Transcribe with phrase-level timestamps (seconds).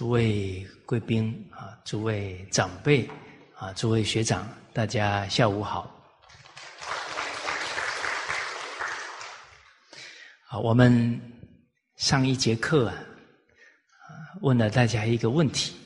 [0.00, 3.06] 诸位贵宾啊，诸位长辈
[3.54, 5.94] 啊，诸位学长，大家下午好。
[10.46, 11.20] 好，我们
[11.96, 12.96] 上一节课啊，
[14.40, 15.76] 问了大家一个问题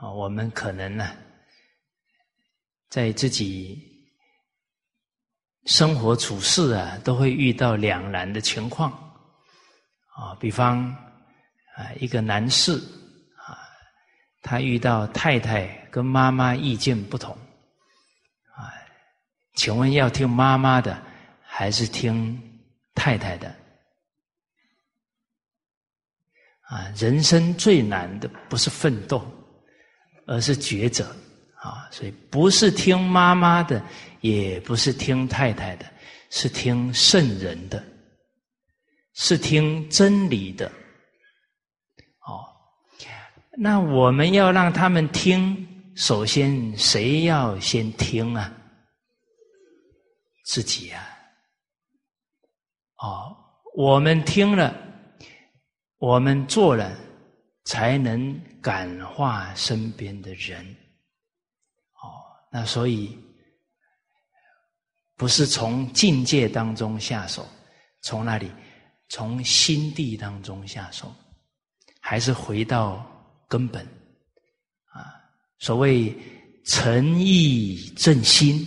[0.00, 1.08] 啊，我们可能呢，
[2.88, 3.80] 在自己
[5.66, 8.90] 生活处事啊，都会遇到两难的情况
[10.16, 10.92] 啊，比方。
[11.78, 12.72] 啊，一个男士
[13.36, 13.54] 啊，
[14.42, 17.32] 他遇到太太跟妈妈意见不同
[18.56, 18.74] 啊，
[19.54, 21.00] 请问要听妈妈的
[21.40, 22.36] 还是听
[22.96, 23.54] 太太的？
[26.62, 29.24] 啊，人生最难的不是奋斗，
[30.26, 31.04] 而是抉择
[31.60, 33.80] 啊，所以不是听妈妈的，
[34.20, 35.86] 也不是听太太的，
[36.28, 37.80] 是听圣人的，
[39.14, 40.68] 是听真理的。
[43.60, 48.52] 那我们要让他们听，首先谁要先听啊？
[50.44, 51.04] 自己呀。
[52.98, 53.36] 哦，
[53.74, 54.72] 我们听了，
[55.98, 56.96] 我们做了，
[57.64, 60.64] 才能感化身边的人。
[61.94, 62.22] 哦，
[62.52, 63.18] 那所以
[65.16, 67.44] 不是从境界当中下手，
[68.02, 68.48] 从哪里？
[69.08, 71.12] 从心地当中下手，
[72.00, 73.04] 还是回到？
[73.48, 73.82] 根本
[74.92, 75.14] 啊，
[75.58, 76.14] 所谓
[76.64, 78.64] 诚意正心，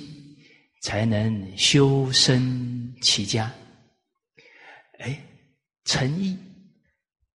[0.82, 3.50] 才能修身齐家。
[5.00, 5.24] 哎，
[5.86, 6.38] 诚意，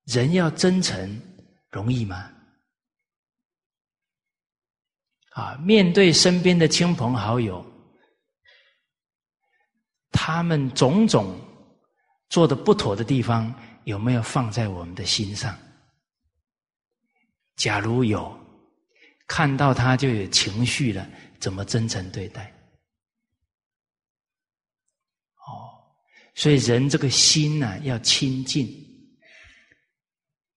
[0.05, 1.23] 人要真诚，
[1.71, 2.33] 容易吗？
[5.31, 7.65] 啊，面对身边的亲朋好友，
[10.11, 11.39] 他们种种
[12.29, 15.57] 做的不妥的地方，有没有放在我们的心上？
[17.67, 18.33] 假如有
[19.27, 21.05] 看到他就有情绪了，
[21.41, 22.45] 怎么真诚对待？
[25.35, 25.75] 哦，
[26.37, 28.73] 所以人这个心呢，要清净，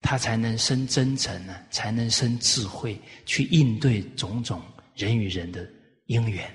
[0.02, 4.62] 他才能生真诚呢，才能生智慧，去应对种种
[4.94, 5.68] 人与人的
[6.06, 6.46] 因缘。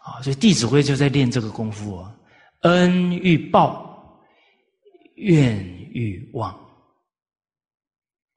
[0.00, 2.14] 啊，所以《弟子规》就在练这个功夫哦，
[2.60, 4.22] 恩欲报，
[5.14, 5.56] 怨
[5.94, 6.65] 欲忘。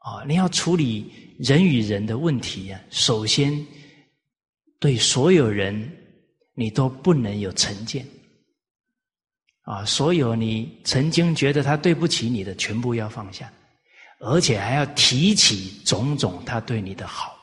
[0.09, 3.53] 啊，你要处理人与人的问题呀，首先
[4.80, 5.90] 对所有人
[6.56, 8.03] 你都不能有成见
[9.62, 13.52] 啊，所有你曾经觉得他对不起你的，全部要放下，
[14.19, 17.38] 而且还要提起种种他对你的好，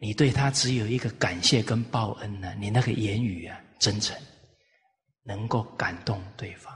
[0.00, 4.16] 你对他只有一个感谢跟报恩呢，你那个言语啊，真诚，
[5.22, 6.73] 能够感动对方。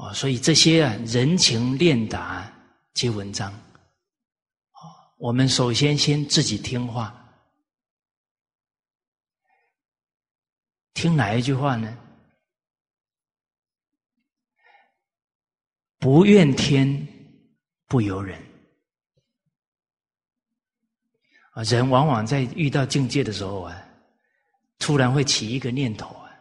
[0.00, 2.50] 哦，所以这些啊，人情练达
[2.94, 3.52] 皆文章。
[5.18, 7.14] 我们首先先自己听话，
[10.94, 11.98] 听哪一句话呢？
[15.98, 17.06] 不怨天，
[17.86, 18.42] 不由人。
[21.50, 23.86] 啊，人往往在遇到境界的时候啊，
[24.78, 26.32] 突然会起一个念头啊，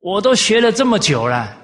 [0.00, 1.63] 我都学了这么久了。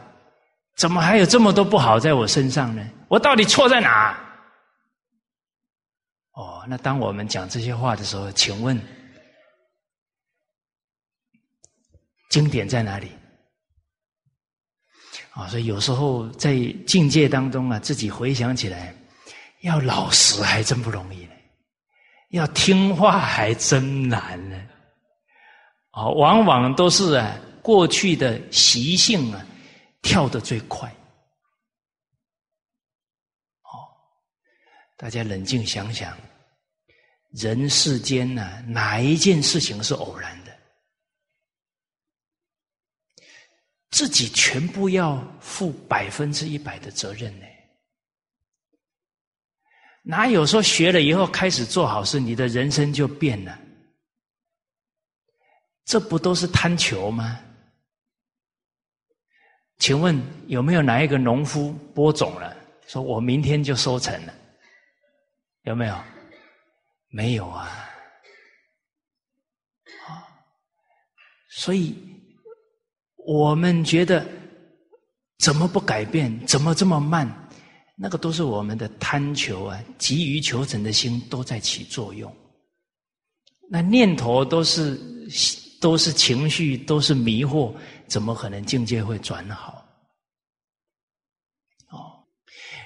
[0.81, 2.83] 怎么还有这么多不好在我身上呢？
[3.09, 4.19] 我到底错在哪？
[6.33, 8.81] 哦，那当我们讲这些话的时候，请问
[12.31, 13.11] 经典在哪里？
[15.33, 16.55] 啊，所以有时候在
[16.87, 18.95] 境界当中啊，自己回想起来，
[19.61, 21.35] 要老实还真不容易呢，
[22.31, 24.59] 要听话还真难呢。
[25.93, 29.45] 哦，往往都是啊，过去的习性啊。
[30.03, 30.89] 跳得最快，
[33.63, 33.71] 哦，
[34.97, 36.17] 大家冷静想想，
[37.31, 40.59] 人世间呢，哪一件事情是偶然的？
[43.91, 47.47] 自己全部要负百分之一百的责任呢？
[50.03, 53.61] 哪有说学了以后开始做好事，你的人生就变了？
[55.85, 57.45] 这不都是贪求吗？
[59.81, 60.17] 请问
[60.47, 62.55] 有没有哪一个农夫播种了，
[62.87, 64.35] 说我明天就收成了？
[65.63, 65.99] 有没有？
[67.09, 67.67] 没有啊！
[70.07, 70.23] 啊，
[71.49, 71.97] 所以
[73.17, 74.25] 我们觉得
[75.39, 76.47] 怎么不改变？
[76.47, 77.27] 怎么这么慢？
[77.97, 82.31] 那个都是我们的贪求啊，急于求成的心都在起作用。
[83.69, 85.01] 那念头都是
[85.81, 87.75] 都是情绪，都是迷惑。
[88.11, 89.87] 怎么可能境界会转好？
[91.89, 92.23] 哦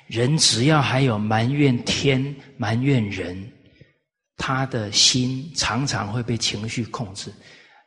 [0.06, 2.22] 人只要还有埋怨天、
[2.58, 3.50] 埋怨人，
[4.36, 7.32] 他的心常常会被情绪控制，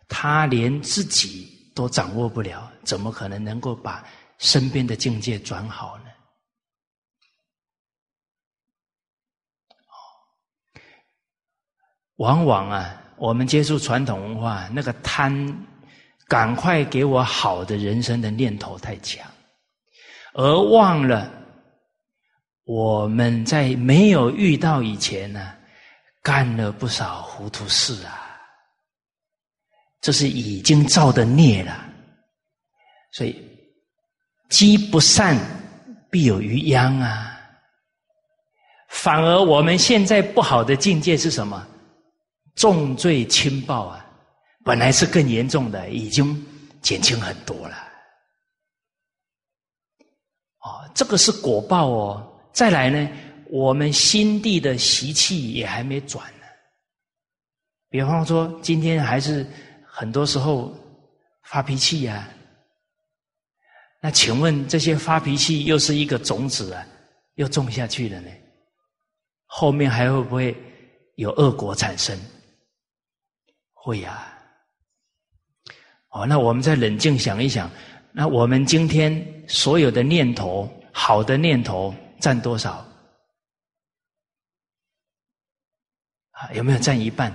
[0.08, 4.04] 他连自己都掌握不了，怎么可能能够把
[4.40, 6.06] 身边的境界转好呢？
[9.86, 9.94] 哦
[12.16, 15.32] 往往啊，我们接触传统文化，那个贪，
[16.28, 19.26] 赶快给我好的人生的念头太强，
[20.34, 21.32] 而忘了
[22.66, 25.54] 我们在没有遇到以前呢，
[26.22, 28.26] 干了不少糊涂事啊。
[30.02, 31.90] 这是已经造的孽了，
[33.12, 33.36] 所以
[34.50, 35.38] 积不善
[36.12, 37.34] 必有余殃啊。
[38.90, 41.66] 反而我们现在不好的境界是什么？
[42.56, 44.06] 重罪轻报啊，
[44.68, 46.46] 本来是更严重的，已经
[46.82, 47.78] 减轻很多了。
[50.60, 52.34] 哦，这个是果报哦。
[52.52, 53.10] 再来呢，
[53.50, 56.46] 我们心地的习气也还没转呢。
[57.88, 59.48] 比方说，今天还是
[59.86, 60.76] 很多时候
[61.44, 62.28] 发脾气呀。
[64.02, 66.86] 那请问，这些发脾气又是一个种子啊，
[67.36, 68.30] 又种下去了呢？
[69.46, 70.54] 后面还会不会
[71.16, 72.20] 有恶果产生？
[73.72, 74.37] 会呀，
[76.18, 77.70] 哦，那我们再冷静想一想，
[78.12, 82.84] 那我们今天所有的念头，好的念头占多少？
[86.32, 87.32] 啊，有没有占一半？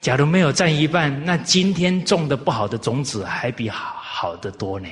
[0.00, 4.88] 假如没有占一半，那今天种的不好的种子还比好好的多呢。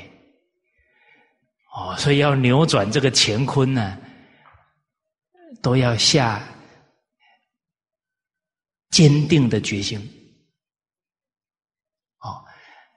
[1.77, 3.97] 哦，所以要扭转这个乾坤呢，
[5.63, 6.43] 都要下。
[8.91, 10.01] 坚定的决心，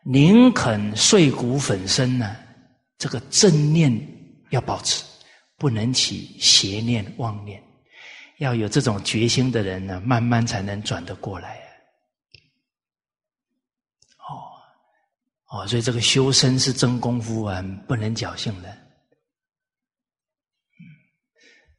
[0.03, 2.35] 宁肯碎骨粉身呢？
[2.97, 3.91] 这个正念
[4.49, 5.03] 要保持，
[5.57, 7.61] 不能起邪念妄念。
[8.39, 11.57] 要有这种决心的人呢，慢慢才能转得过来。
[14.17, 18.77] 哦，哦，所以这个修身是真功夫啊，不能侥幸的。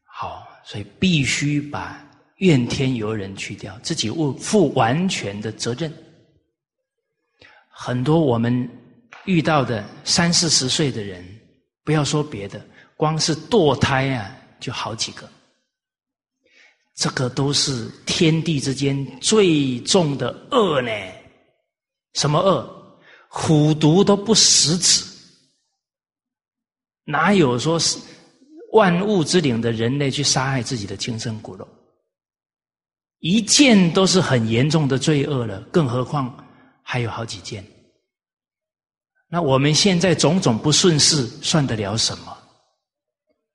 [0.05, 2.07] 好，所以必须把。
[2.41, 5.93] 怨天尤人去掉，自己负负完全的责任。
[7.83, 8.69] 很多我们
[9.25, 11.25] 遇到的三四十岁的人，
[11.83, 12.63] 不要说别的，
[12.95, 15.27] 光是堕胎啊，就好几个。
[16.95, 20.91] 这个都是天地之间最重的恶呢。
[22.13, 23.01] 什么恶？
[23.29, 25.07] 虎毒都不食子，
[27.05, 27.99] 哪有说是
[28.75, 31.67] 万物之灵的人类去杀害自己的亲生骨肉？
[33.21, 36.40] 一件都是很严重的罪恶了，更何况
[36.91, 37.65] 还有好几件。
[39.29, 42.37] 那我们现在种种不顺事，算得了什么？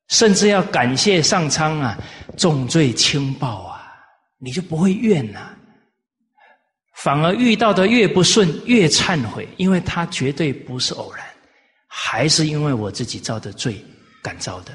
[0.07, 1.97] 甚至要感谢上苍啊，
[2.37, 3.93] 重罪轻报啊，
[4.37, 5.53] 你就不会怨呐。
[6.93, 11.25] 反而遇到的越不顺，越忏悔，因为他绝对不是偶然，
[11.89, 13.83] 还是因为我自己造的罪
[14.23, 14.71] 感召的。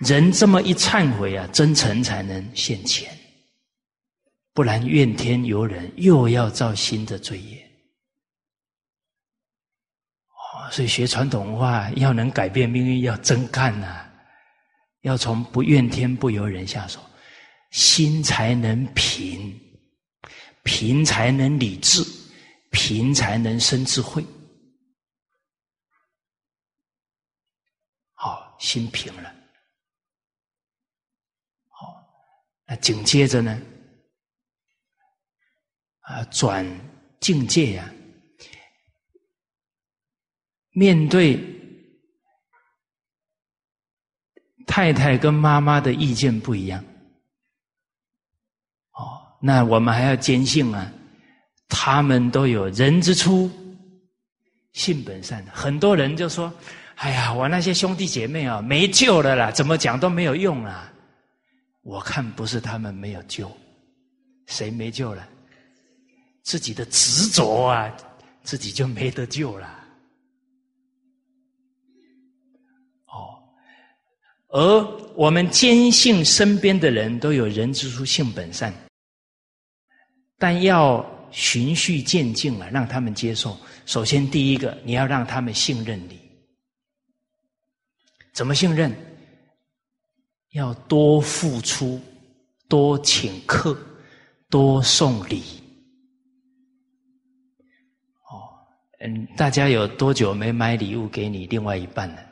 [0.00, 3.16] 人这么一忏悔啊，真诚才能现前。
[4.54, 7.70] 不然怨天尤人，又要造新的罪业。
[10.28, 14.08] 哦，所以学传统文化要能改变命运，要真干呐！
[15.00, 17.00] 要从不怨天不尤人下手，
[17.70, 19.58] 心才能平，
[20.62, 22.04] 平才能理智，
[22.70, 24.24] 平才能生智慧。
[28.12, 29.34] 好，心平了。
[31.68, 32.06] 好，
[32.66, 33.60] 那紧接着呢？
[36.02, 36.66] 啊，转
[37.20, 37.92] 境界呀！
[40.74, 41.38] 面对
[44.66, 46.82] 太太跟妈妈的意见不一样，
[48.92, 50.90] 哦，那我们还要坚信啊，
[51.68, 53.50] 他们都有人之初，
[54.72, 55.44] 性本善。
[55.52, 56.52] 很多人就说
[56.96, 60.90] ：“哎呀，我那些兄弟姐妹啊，没救了啦，怎么讲都没有用啦。”
[61.84, 63.50] 我看不是他们没有救，
[64.46, 65.28] 谁没救了？
[66.42, 67.96] 自己的执着啊，
[68.42, 69.78] 自己就没得救了。
[73.06, 73.38] 哦，
[74.48, 74.82] 而
[75.14, 78.72] 我们坚信身边的人都有人之初性本善，
[80.36, 83.56] 但要循序渐进啊，让他们接受。
[83.86, 86.20] 首先，第一个，你要让他们信任你。
[88.34, 88.94] 怎么信任？
[90.50, 92.00] 要多付出，
[92.68, 93.78] 多请客，
[94.50, 95.61] 多送礼。
[99.04, 102.22] 嗯，大家有多久没买礼物给你另外一半了？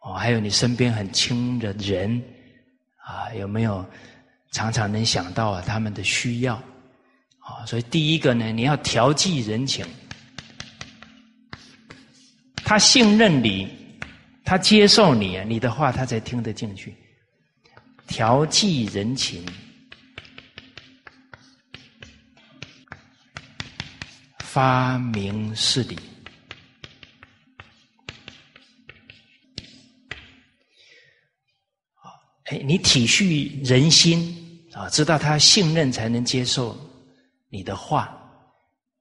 [0.00, 2.20] 哦，还有你身边很亲的人
[3.04, 3.84] 啊，有没有
[4.50, 6.54] 常常能想到啊他们的需要？
[7.38, 9.86] 啊，所以第一个呢，你要调剂人情，
[12.56, 13.68] 他信任你，
[14.44, 16.92] 他接受你，你的话他才听得进去。
[18.06, 19.46] 调剂人情，
[24.58, 25.96] 发明事理。
[32.46, 36.76] 哎，你体恤人心啊，知道他信任才能接受
[37.48, 38.06] 你的话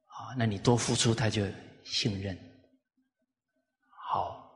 [0.05, 1.43] 啊，那你多付出他就
[1.83, 2.37] 信任。
[3.89, 4.47] 好，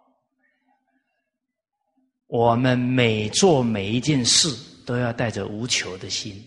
[2.27, 4.55] 我们每做每一件事
[4.85, 6.39] 都要带着无求的心，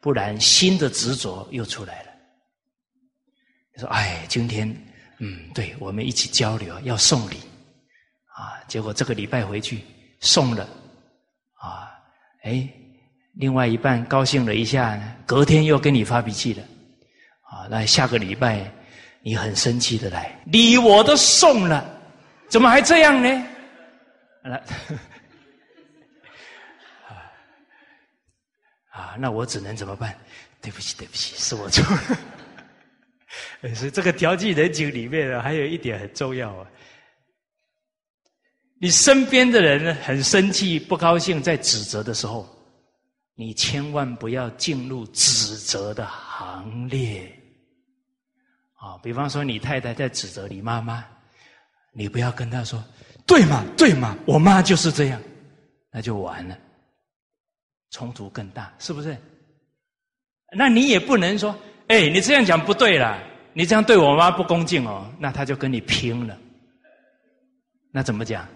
[0.00, 2.09] 不然心的执着又出来了。
[3.74, 4.68] 你说，哎，今天
[5.18, 7.36] 嗯，对我们一起交流要送礼
[8.36, 9.82] 啊，结果这个礼拜回去
[10.20, 10.68] 送了。
[11.54, 11.90] 啊，
[12.42, 12.66] 哎，
[13.34, 16.62] 另外一半高兴了一下，隔天又跟你发脾气了，
[17.42, 18.72] 啊，那下个礼拜
[19.22, 21.84] 你很生气的来，礼我都送了，
[22.48, 23.28] 怎么还这样呢？
[24.44, 24.56] 来，
[28.90, 30.18] 啊，那我只能怎么办？
[30.62, 32.18] 对不起，对不起，是我错了。
[33.74, 36.66] 所以这个调剂人情里面呢，还有一点很重要啊。
[38.80, 42.48] 你身边的人很生气、不高兴，在指责的时候，
[43.34, 47.30] 你千万不要进入指责的行列。
[48.74, 51.04] 啊，比方说你太太在指责你妈妈，
[51.92, 52.82] 你不要跟她说
[53.26, 55.20] “对嘛，对嘛，我妈就是这样”，
[55.92, 56.58] 那就完了，
[57.90, 59.14] 冲突更大，是不是？
[60.56, 61.54] 那你也不能说
[61.90, 63.20] “哎，你这样讲不对了，
[63.52, 66.38] 你这样对我妈不恭敬哦”，那他就跟你拼了。
[67.90, 68.46] 那怎么讲？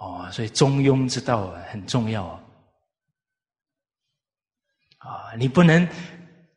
[0.00, 2.40] 哦，所以中庸之道很重要啊！
[4.98, 5.88] 啊，你不能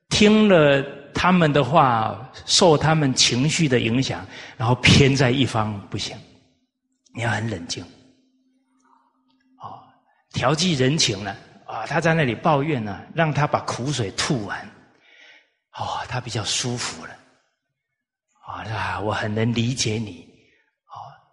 [0.10, 0.82] 听了
[1.14, 4.26] 他们的话，受他们情绪的影响，
[4.58, 6.18] 然后偏在一方不行。
[7.14, 7.84] 你要很冷静，
[9.62, 9.80] 哦，
[10.34, 11.38] 调剂人情了！
[11.78, 14.66] 啊他在那里抱怨呢，让他把苦水吐完，
[15.74, 17.16] 哦，他比较舒服了。
[18.46, 20.26] 啊，我很能理解你。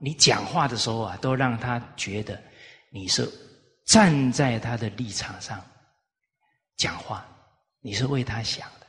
[0.00, 2.38] 你讲话的时候啊，都让他觉得
[2.90, 3.26] 你是
[3.86, 5.64] 站在他的立场上
[6.76, 7.24] 讲话，
[7.80, 8.86] 你是为他想的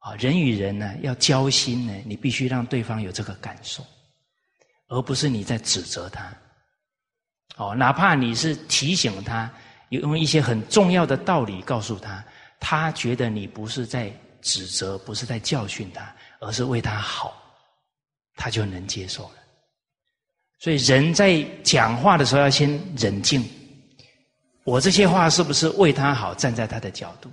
[0.00, 0.14] 啊。
[0.16, 3.82] 人与人呢，要交心呢，你必须让对方有这个感受，
[4.88, 6.30] 而不是你在指责他。
[7.56, 9.50] 哦，哪怕你是提醒他，
[9.90, 12.24] 有用一些很重要的道理告诉他，
[12.58, 17.36] 他觉得你不是在指责，不是在教训他，而是为他好，
[18.36, 19.34] 他就能接受了。
[20.58, 22.70] 所以人在讲话的时候要先
[23.00, 23.44] 冷静，
[24.64, 26.34] 我这些话是不是为他好？
[26.34, 27.30] 站在他的角度，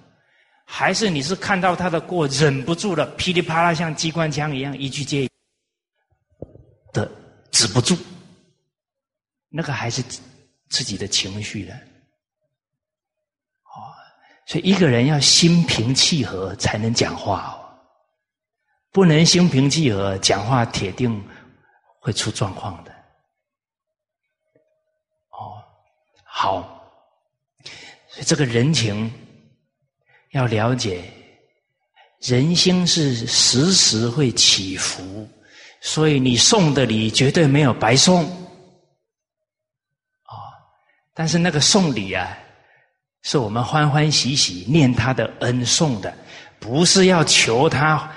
[0.66, 5.30] 还是你是看到他的过，忍不住了，噼里啪啦像机关枪一样一句接
[6.92, 7.10] 的
[7.52, 7.96] 止不住，
[9.50, 10.02] 那个还是
[10.70, 11.76] 自己的情绪了。
[14.48, 17.60] 所以一个人要心平气和才能讲话哦，
[18.94, 21.22] 不能心平气和讲话，铁定
[22.00, 22.92] 会出状况的。
[25.32, 25.62] 哦
[26.24, 26.62] 好，
[28.08, 29.12] 所以这个人情
[30.32, 31.04] 要了解，
[32.22, 35.28] 人心是时时会起伏，
[35.82, 38.24] 所以你送的礼绝对没有白送，
[40.24, 40.56] 啊！
[41.14, 42.38] 但是那个送礼啊，
[43.28, 46.14] 是我们欢欢喜喜念他的恩送的，
[46.60, 48.10] 不是要求他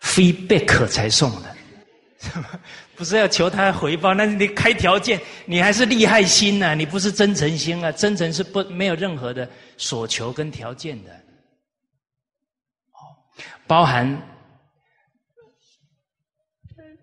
[0.00, 1.56] feedback 才送的。
[2.94, 6.76] 不是要求他回报，那是你开条件，你还是利害心呐？
[6.76, 7.90] 你不是真诚心啊？
[7.90, 11.10] 真诚是不没有任何的所求跟条件的。
[12.92, 13.02] 哦，
[13.66, 14.16] 包含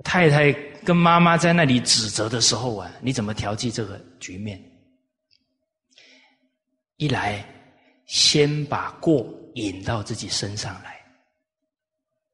[0.05, 0.53] 太太
[0.85, 4.63] 跟妈妈在那里指责的时候啊，你怎么调剂这个局面？
[6.99, 7.43] 一来，
[8.05, 9.25] 先把过
[9.55, 11.01] 引到自己身上来。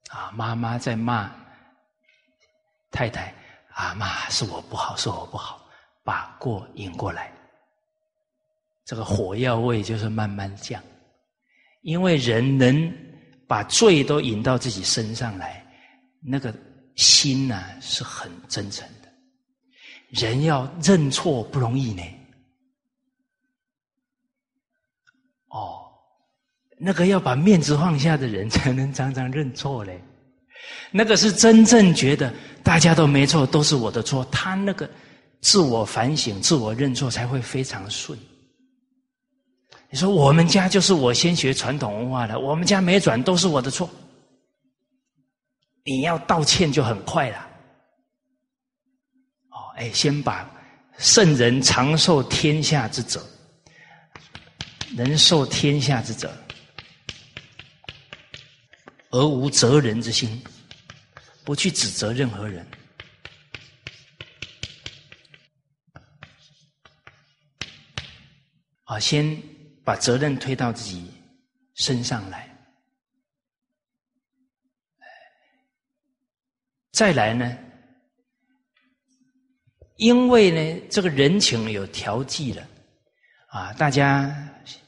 [0.09, 1.31] 啊，妈妈在骂
[2.89, 3.33] 太太。
[3.69, 5.67] 啊妈，是我不好，是我不好，
[6.01, 7.29] 把过引过来，
[8.85, 10.81] 这个火药味就是慢慢降，
[11.81, 12.91] 因为人能
[13.47, 15.61] 把罪都引到自己身上来，
[16.21, 16.55] 那个
[16.95, 19.11] 心呢是很真诚的。
[20.07, 22.01] 人要认错不容易呢，
[25.49, 25.91] 哦，
[26.77, 30.01] 那个要把面子放下的人 才能常常认错嘞，
[30.91, 32.33] 那个是真正觉得。
[32.63, 34.25] 大家都没错，都是我的错。
[34.31, 34.89] 他那个
[35.39, 38.17] 自我反省、自我认错才会非常顺。
[39.91, 43.87] 你说我们家就是我先学传统文化的，我们家没转都是我的错。
[45.83, 47.37] 你要道歉就很快了。
[49.51, 50.49] 哦，哎，先把
[50.97, 53.23] 圣人长寿天下之责，
[54.97, 56.35] 能受天下之责，
[59.15, 60.43] 而无责人之心。
[61.45, 62.65] 不去指责任何人，
[68.85, 69.39] 啊，先
[69.83, 71.11] 把责任推到自己
[71.75, 72.49] 身上来，
[76.91, 77.55] 再来呢？
[79.97, 82.67] 因为呢，这个人情有调剂了，
[83.49, 84.35] 啊，大家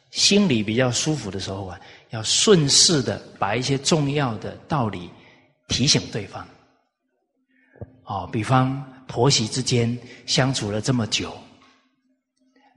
[0.09, 1.79] 心里比较舒服的时候啊，
[2.09, 5.09] 要顺势的把一些重要的道理。
[5.69, 6.47] 提醒对方，
[8.05, 11.37] 哦，比方婆媳之间相处了这么久，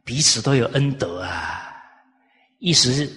[0.04, 1.72] 彼此都有恩德啊，
[2.58, 3.08] 一时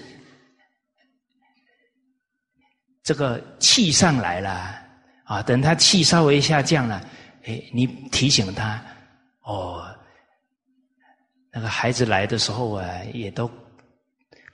[3.01, 4.79] 这个气上来了
[5.23, 7.03] 啊，等他气稍微下降了，
[7.45, 8.79] 哎，你提醒他，
[9.41, 9.83] 哦，
[11.51, 13.49] 那个孩子来的时候啊，也都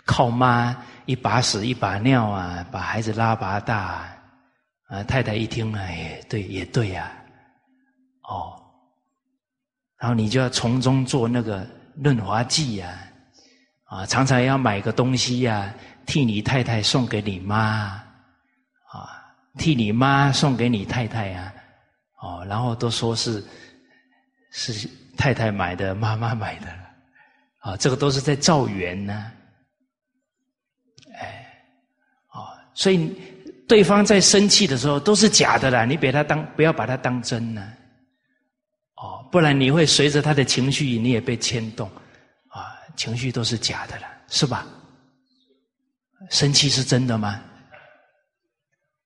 [0.10, 4.10] 靠妈一把屎一把尿啊，把孩子拉拔大。
[4.90, 7.12] 啊，太太一听，哎，对，也对呀，
[8.24, 8.60] 哦，
[10.00, 12.98] 然后你就要从中做那个润滑剂呀，
[13.86, 15.72] 啊，常常要买个东西呀，
[16.08, 18.02] 替你太太送给你妈，
[18.90, 19.14] 啊，
[19.60, 21.54] 替你妈送给你太太呀，
[22.20, 23.46] 哦，然后都说是
[24.50, 26.68] 是太太买的，妈妈买的，
[27.60, 29.32] 啊，这个都是在造缘呢，
[31.14, 31.46] 哎，
[32.32, 33.14] 哦，所以。
[33.70, 37.72] 对方在生气的时候都是假的啦，你别他当不要把他当真呢，
[38.96, 41.88] 哦，不然你会随着他的情绪，你也被牵动，
[42.48, 44.66] 啊，情绪都是假的了，是吧？
[46.32, 47.40] 生气是真的吗？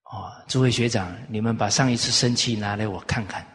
[0.06, 3.46] 哦，诸位学长，你们把上一次生气拿来我看看，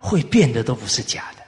[0.00, 1.42] 会变的都不是假的，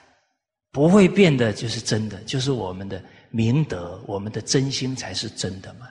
[0.73, 5.89] 不会变的就是真的，就是我们的明德，我们的真心才是真的嘛。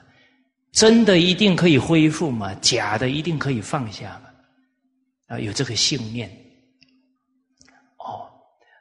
[0.76, 2.52] 真的一定可以恢复吗？
[2.56, 4.30] 假的一定可以放下吗？
[5.28, 6.30] 啊，有这个信念。
[7.96, 8.30] 哦，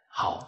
[0.10, 0.46] 好，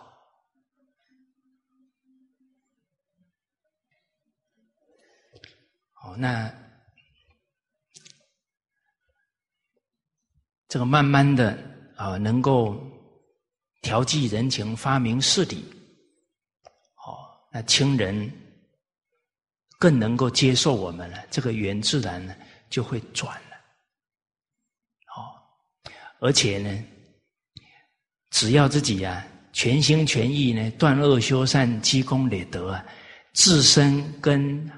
[5.93, 6.53] 好，那
[10.67, 11.57] 这个慢慢的
[11.95, 12.77] 啊，能够
[13.81, 15.63] 调剂人情，发明事理。
[17.05, 18.29] 哦，那亲人。
[19.77, 22.35] 更能够接受我们了，这个缘自然呢
[22.69, 23.57] 就会转了。
[25.05, 26.83] 好，而且呢，
[28.31, 32.85] 只要自己呀全心全意呢断恶修善、积功累德啊，
[33.33, 34.69] 自身跟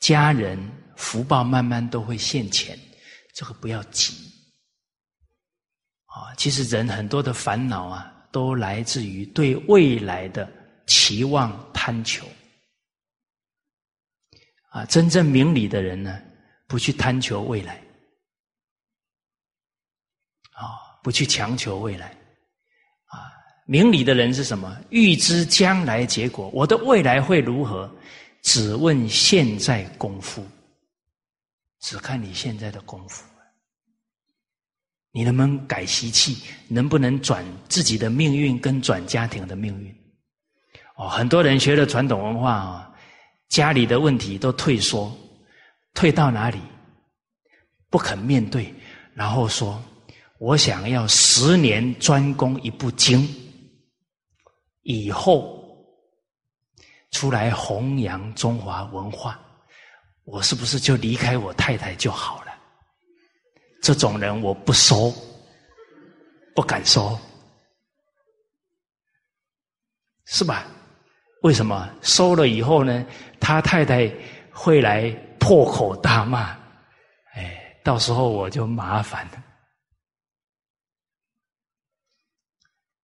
[0.00, 0.58] 家人
[0.96, 2.78] 福报慢慢都会现前。
[3.34, 4.14] 这个不要急
[6.06, 6.34] 啊！
[6.38, 10.50] 其实人很多的烦恼啊，都来自于对未来的
[10.86, 12.26] 期望贪求。
[14.76, 16.20] 啊，真正明理的人呢，
[16.66, 17.82] 不去贪求未来，
[20.52, 22.08] 啊，不去强求未来，
[23.06, 23.32] 啊，
[23.64, 24.76] 明理的人是什么？
[24.90, 27.90] 预知将来结果，我的未来会如何？
[28.42, 30.46] 只问现在功夫，
[31.80, 33.24] 只看你现在的功夫，
[35.10, 36.36] 你能不能改习气？
[36.68, 39.90] 能不能转自己的命运跟转家庭的命运？
[40.96, 42.85] 哦，很多人学了传统文化啊。
[43.48, 45.16] 家里的问题都退缩，
[45.94, 46.58] 退到哪里？
[47.88, 48.74] 不肯面对，
[49.14, 49.82] 然后说
[50.38, 53.26] ：“我想要十年专攻一部经，
[54.82, 55.64] 以后
[57.12, 59.40] 出来弘扬中华文化，
[60.24, 62.52] 我是不是就离开我太太就好了？”
[63.80, 65.14] 这种人我不收，
[66.54, 67.16] 不敢收，
[70.24, 70.66] 是吧？
[71.42, 73.06] 为什么收了以后呢？
[73.40, 74.12] 他太太
[74.50, 76.56] 会来破口大骂，
[77.34, 79.44] 哎，到时候我就麻烦了。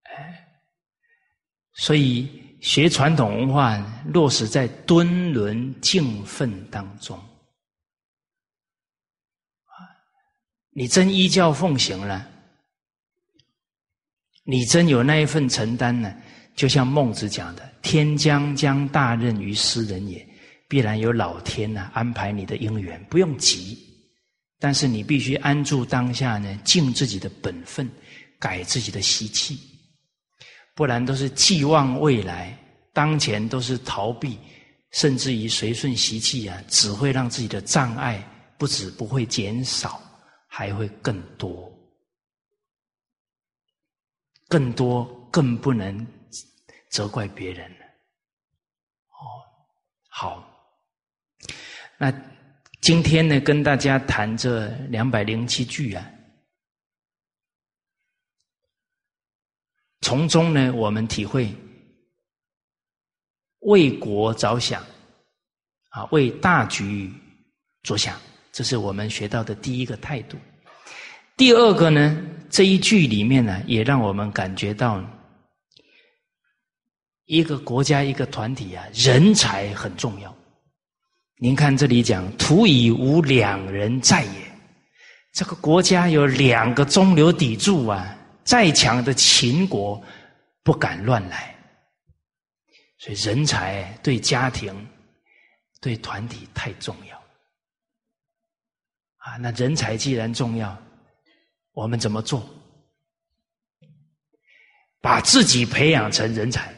[0.04, 0.48] 哎，
[1.74, 7.18] 所以学传统文化，落实在敦伦敬奋当中。
[9.64, 9.74] 啊，
[10.70, 12.28] 你真依教奉行了，
[14.44, 16.14] 你真有那一份承担呢？
[16.60, 20.28] 就像孟子讲的：“天将将大任于斯人也，
[20.68, 23.78] 必然有老天呐安排你的姻缘，不用急。
[24.58, 27.90] 但是你必须安住当下呢，尽自己的本分，
[28.38, 29.58] 改自己的习气，
[30.74, 32.54] 不然都是寄望未来，
[32.92, 34.36] 当前都是逃避，
[34.90, 38.22] 甚至于随顺习气啊，只会让自己的障碍
[38.58, 39.98] 不止不会减少，
[40.46, 41.72] 还会更多，
[44.46, 46.06] 更多更不能
[46.90, 47.86] 责怪别人了。
[49.08, 49.22] 哦，
[50.10, 50.44] 好，
[51.96, 52.12] 那。
[52.82, 56.10] 今天呢，跟大家谈这两百零七句啊，
[60.00, 61.54] 从中呢，我们体会
[63.60, 64.82] 为国着想
[65.90, 67.12] 啊，为大局
[67.82, 68.18] 着想，
[68.50, 70.38] 这是我们学到的第一个态度。
[71.36, 72.16] 第二个呢，
[72.48, 75.04] 这一句里面呢，也让我们感觉到
[77.30, 80.36] 一个国家、一个团体啊，人才很重要。
[81.36, 84.52] 您看这里讲“土以无两人在也”，
[85.30, 90.02] 这个国家有两个中流砥柱啊，再强的秦国
[90.64, 91.54] 不敢乱来。
[92.98, 94.74] 所以人才对家庭、
[95.80, 97.16] 对团体太重要
[99.18, 99.36] 啊！
[99.36, 100.76] 那人才既然重要，
[101.74, 102.44] 我们怎么做？
[105.00, 106.74] 把自己培养成人才，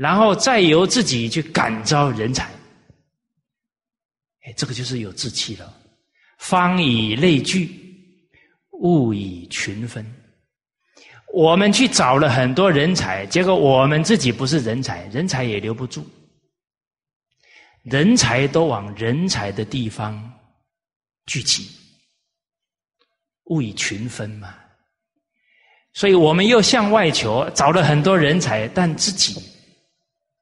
[0.00, 2.44] 然后再由自己去感召人才。
[4.44, 5.70] 哎，这个就是有志气了。
[6.38, 7.70] 方以类聚，
[8.80, 10.02] 物以群分。
[11.34, 16.02] 我们去找了很多人才，结果我们自己不是人才，人才也留不住。
[17.82, 20.32] 人才都往人才的地方
[21.26, 21.68] 聚集，
[23.50, 24.54] 物以群分嘛。
[25.92, 29.38] 所以我们又向外求，找了很多人才，但自己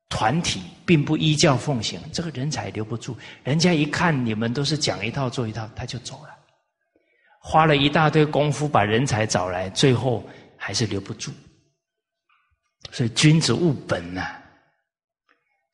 [0.09, 0.63] 团体。
[0.89, 3.15] 并不依教奉行，这个人才留不住。
[3.45, 6.31] 人家一看你们都是讲一套做一套，他就走了。
[7.43, 11.31] 花了一大堆功夫把人才找来，最后还是留不住。
[12.91, 14.27] 所以君子务本呐，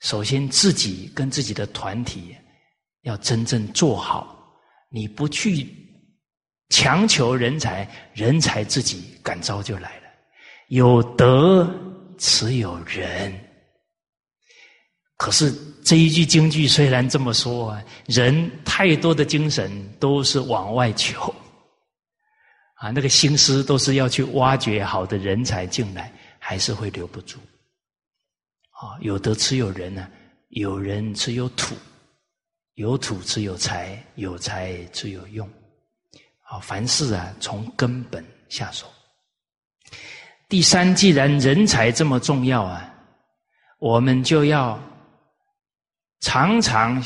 [0.01, 2.35] 首先自己跟自己的团体
[3.03, 4.53] 要真正做好。
[4.89, 5.73] 你不去
[6.71, 10.03] 强求人才，人才自己感召就来了。
[10.71, 11.73] 有德
[12.19, 13.33] 持有人。
[15.17, 21.33] 可是这一句京剧虽然这么说啊，人太多的精神都是往外求，
[22.75, 27.39] 啊，那个心思都是要去挖掘好的人才进来，还是会留不住。
[28.71, 30.09] 啊，有德持有人呢，
[30.49, 31.77] 有人持有土，
[32.75, 35.49] 有土持有财，有财持有用。
[36.43, 38.87] 啊，凡事啊，从根本下手。
[40.49, 42.93] 第三，既然人才这么重要啊，
[43.79, 44.77] 我们就要。
[46.25, 47.05] 常常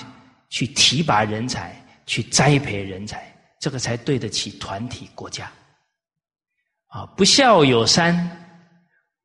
[0.48, 1.74] 去提拔人才，
[2.06, 5.50] 去栽培人才，这个才对得起团体国家。
[6.86, 8.14] 啊，不孝有三，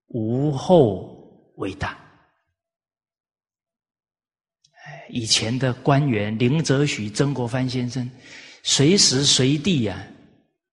[0.08, 1.96] 无后为大。
[5.10, 8.10] 以前的官员林则徐、曾国藩先生，
[8.64, 10.04] 随时随地啊，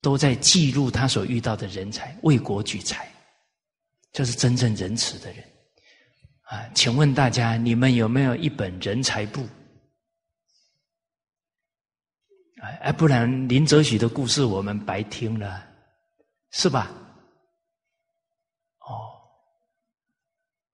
[0.00, 3.06] 都在记录他所遇到的人才，为国举才，
[4.12, 5.44] 这是真正仁慈的人。
[6.50, 9.48] 啊，请问大家，你们有没有一本人才簿？
[12.80, 15.64] 哎，不然林则徐的故事我们白听了，
[16.50, 16.90] 是吧？
[18.80, 19.14] 哦，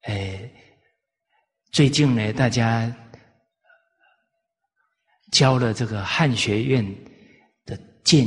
[0.04, 0.50] 哎，
[1.72, 2.90] 最近呢，大家
[5.30, 6.82] 交了这个汉学院
[7.66, 8.26] 的建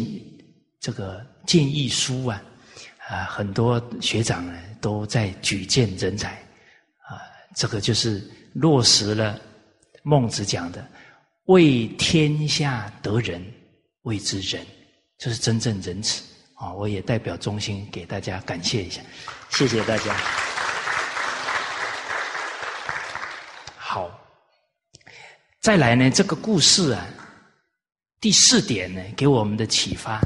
[0.79, 2.43] 这个建议书啊，
[3.07, 6.39] 啊，很多学长呢都在举荐人才。
[7.55, 9.39] 这个就是落实了
[10.03, 10.88] 孟子讲的
[11.45, 13.43] “为天下得人，
[14.03, 14.65] 谓之仁”，
[15.17, 16.71] 这是真正仁慈啊！
[16.71, 19.01] 我也代表中心给大家感谢一下，
[19.49, 20.15] 谢谢大家。
[23.77, 24.09] 好，
[25.59, 27.07] 再来呢，这个故事啊，
[28.21, 30.21] 第四点呢，给我们的启发，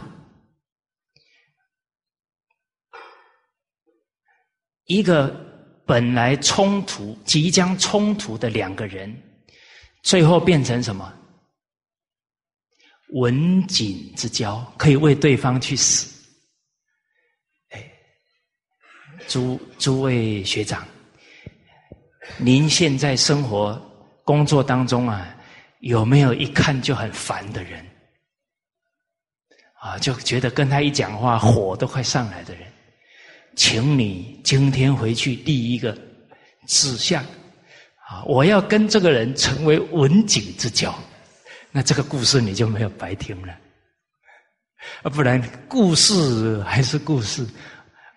[4.85, 5.52] 一个。
[5.85, 9.13] 本来冲突、即将冲突的两个人，
[10.01, 11.13] 最后变成什么？
[13.09, 16.11] 文景之交，可以为对方去死。
[17.69, 17.91] 哎，
[19.27, 20.83] 诸诸位学长，
[22.37, 23.79] 您现在生活、
[24.23, 25.35] 工作当中啊，
[25.81, 27.85] 有没有一看就很烦的人？
[29.79, 32.72] 啊，就觉得跟他一讲话，火都快上来的人？
[33.55, 35.97] 请你今天回去立一个
[36.67, 37.23] 志向
[38.07, 38.23] 啊！
[38.25, 40.93] 我要跟这个人成为文景之交，
[41.71, 43.53] 那这个故事你就没有白听了
[45.03, 45.09] 啊！
[45.09, 47.45] 不然故事还是故事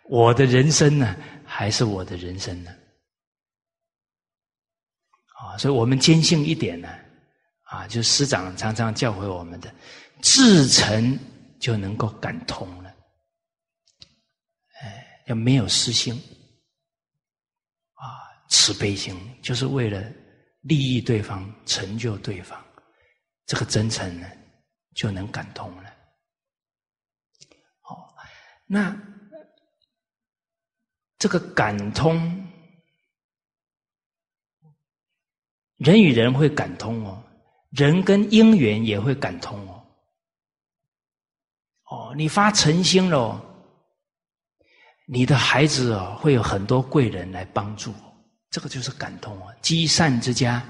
[0.09, 2.71] 我的人生呢，还是我的人生呢？
[5.39, 6.89] 啊，所以我们坚信一点呢，
[7.65, 9.71] 啊，就师长常常教诲我们的，
[10.23, 11.19] 至诚
[11.61, 12.67] 就能够感通。
[15.27, 16.15] 要没有私心，
[17.95, 20.03] 啊，慈悲心，就是为了
[20.63, 22.61] 利益对方、成就对方，
[23.47, 24.27] 这个真诚呢，
[24.95, 25.95] 就能感通了。
[27.81, 28.15] 好，
[28.67, 28.97] 那。
[31.19, 32.47] 这个感通，
[35.79, 37.25] 人与人会感通哦，
[37.71, 39.87] 人跟因缘也会感通哦。
[41.85, 43.43] 哦，你发诚心了，
[45.07, 47.95] 你的孩子哦会有很多贵人来帮助，
[48.51, 49.55] 这个就是感动啊。
[49.63, 50.63] 积善之家，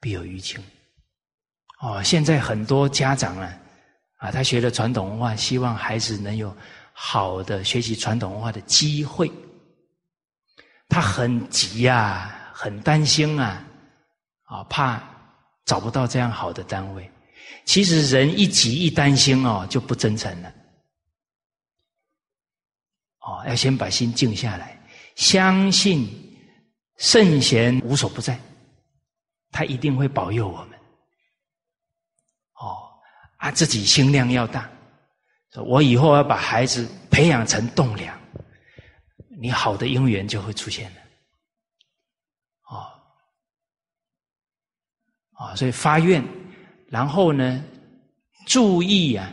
[0.00, 0.62] 必有余庆。
[1.80, 3.58] 哦，现在很多家长啊，
[4.18, 6.54] 啊，他学了传统文化，希望孩子能有。
[6.92, 9.32] 好的学习传统文化的机会，
[10.86, 13.64] 他很急呀，很担心啊，
[14.42, 15.02] 啊，怕
[15.64, 17.10] 找不到这样好的单位。
[17.64, 20.52] 其实人一急一担心哦，就不真诚了。
[23.30, 24.76] 哦，要先把心静下来，
[25.14, 26.08] 相信
[26.96, 28.36] 圣贤无所不在，
[29.52, 30.78] 他一定会保佑我们。
[32.54, 32.90] 哦，
[33.36, 34.68] 啊，自己心量要大。
[35.64, 38.18] 我以后要把孩子培养成栋梁，
[39.40, 41.00] 你好的姻缘就会出现了。
[42.68, 42.90] 哦，
[45.32, 46.24] 啊，所以发愿，
[46.88, 47.64] 然后呢，
[48.46, 49.32] 注意啊，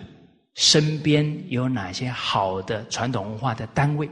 [0.57, 4.09] 身边有哪些好的传统文化的单位。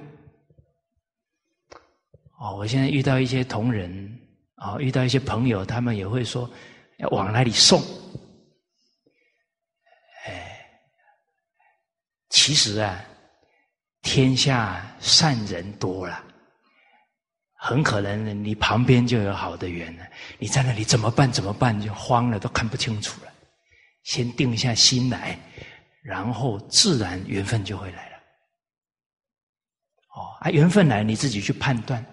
[2.37, 4.19] 哦，我现在遇到一些同仁，
[4.53, 6.47] 啊，遇到一些朋友，他们也会说
[6.97, 7.81] 要往哪里送。
[10.27, 10.69] 哎
[12.29, 13.03] 其实啊，
[14.03, 16.23] 天下善人多了，
[17.55, 20.03] 很可能你旁边就有好的缘呢。
[20.37, 21.31] 你在那里怎么办？
[21.31, 21.81] 怎么办？
[21.81, 23.31] 就慌了，都看不清楚了。
[24.03, 25.39] 先定下心来，
[26.05, 28.17] 然后自然缘分就会来了。
[30.15, 32.05] 哦，啊，缘分来，你自己去判断。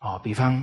[0.00, 0.62] 哦，比方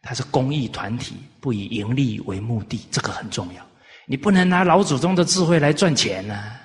[0.00, 3.66] 他是公益团体，不以盈利为目的，这个很重要。
[4.06, 6.56] 你不能拿老祖宗的智慧来赚钱呢。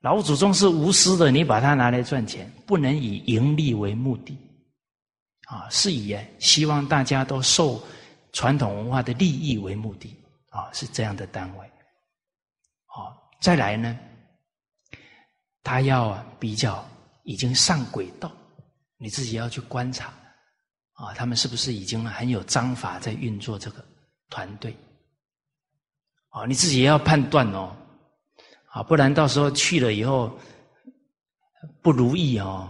[0.00, 4.36] 老祖宗是无私的，你把它拿来赚钱，不能以盈利为目的，
[5.46, 7.82] 啊，是以希望大家都受
[8.34, 10.14] 传统文化的利益为目的，
[10.50, 11.70] 啊，是这样的单位。
[12.84, 13.98] 好，再来呢，
[15.62, 16.86] 他要比较
[17.24, 18.32] 已经上轨道，
[18.96, 20.12] 你自己要去观察，
[20.94, 23.84] 啊，他们是不是已经很有章法在运作这个
[24.28, 24.76] 团队，
[26.30, 27.74] 啊，你自己要判断哦。
[28.70, 30.38] 啊，不然到时候去了以后
[31.80, 32.68] 不如意哦，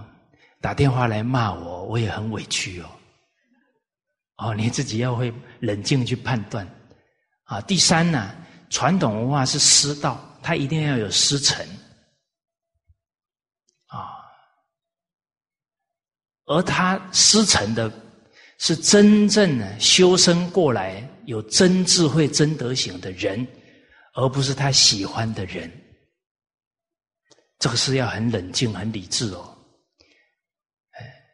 [0.60, 2.88] 打电话来骂我，我也很委屈哦。
[4.36, 6.64] 哦，你自己要会冷静去判断。
[7.42, 8.32] 啊，第三呢，
[8.70, 11.62] 传统文化是师道，他一定要有师承。
[13.88, 14.24] 啊，
[16.46, 17.92] 而他师承的
[18.56, 23.46] 是真正的修身过来有真智慧、真德行的人，
[24.14, 25.70] 而不是他喜欢的人。
[27.58, 29.54] 这个是要很冷静、很理智哦。
[30.92, 31.24] 哎，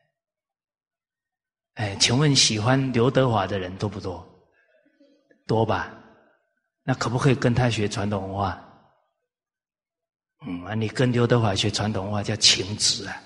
[1.75, 4.29] 哎，请问喜欢刘德华的人多不多？
[5.47, 5.97] 多吧？
[6.83, 8.61] 那可不可以跟他学传统文化？
[10.47, 13.21] 嗯，啊，你跟刘德华学传统文化叫情执啊。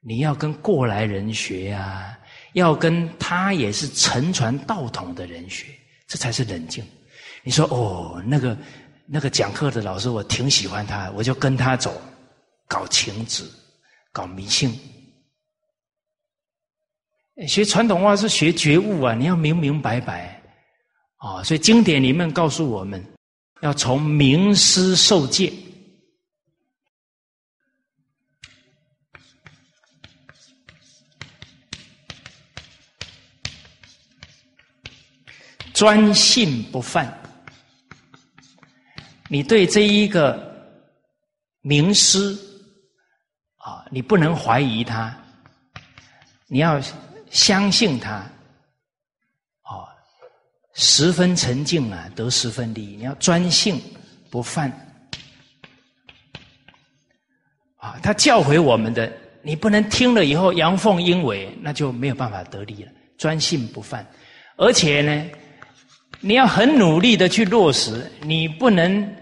[0.00, 2.18] 你要跟过来人学呀，
[2.52, 5.66] 要跟他也是承传道统的人学，
[6.06, 6.84] 这才是冷静。
[7.42, 8.56] 你说哦，那个。
[9.08, 12.02] 那个讲课的老师，我挺喜欢他，我就跟他走，
[12.66, 13.48] 搞情子，
[14.10, 14.76] 搞迷信。
[17.46, 20.42] 学传统文化是学觉悟啊，你要明明白白
[21.18, 23.00] 啊，所以经典里面告诉我们，
[23.60, 25.52] 要从名师受戒，
[35.72, 37.22] 专信不犯。
[39.28, 40.70] 你对这一个
[41.62, 42.38] 名师
[43.56, 45.16] 啊，你不能怀疑他，
[46.46, 46.80] 你要
[47.30, 48.24] 相信他，
[50.76, 52.96] 十分沉静啊，得十分利益。
[52.96, 53.82] 你要专信
[54.30, 54.70] 不犯
[57.78, 59.12] 啊，他教诲我们的，
[59.42, 62.92] 你不能听了以后阳奉阴违，那就没有办法得利了。
[63.18, 64.06] 专信不犯，
[64.56, 65.30] 而且呢。
[66.20, 69.16] 你要很努力的去落实，你不能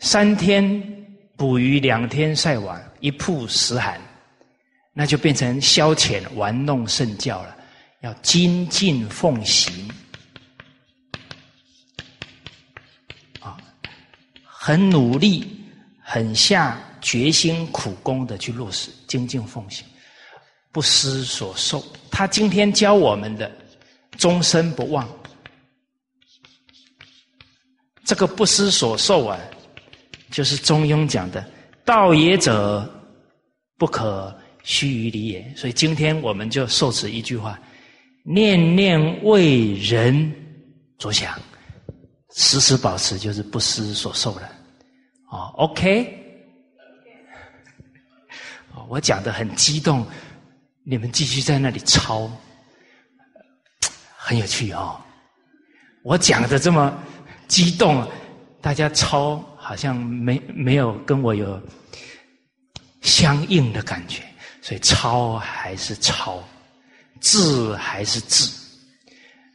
[0.00, 0.80] 三天
[1.34, 3.98] 捕鱼两天晒网，一曝十寒，
[4.92, 7.56] 那就变成消遣玩弄圣教了。
[8.02, 9.90] 要精进奉行
[14.66, 15.46] 很努力、
[16.00, 19.84] 很下决心、苦功的去落实精进奉行，
[20.72, 21.84] 不失所受。
[22.10, 23.52] 他今天教我们的，
[24.16, 25.06] 终身不忘。
[28.06, 29.38] 这个不失所受啊，
[30.30, 31.46] 就是中庸讲的
[31.84, 32.90] “道也者，
[33.76, 35.46] 不可虚于理也”。
[35.54, 37.60] 所以今天我们就受此一句话。
[38.22, 40.34] 念念为人
[40.96, 41.38] 着想，
[42.34, 44.50] 时时保持就是不失所受了。
[45.30, 46.18] 哦，OK，
[48.88, 50.06] 我讲的很激动，
[50.82, 52.30] 你们继续在那里抄，
[54.16, 55.00] 很有趣哦。
[56.02, 56.96] 我讲的这么
[57.48, 58.06] 激动，
[58.60, 61.60] 大家抄好像没没有跟我有
[63.00, 64.22] 相应的感觉，
[64.60, 66.42] 所以抄还是抄。
[67.20, 68.50] 字还是字，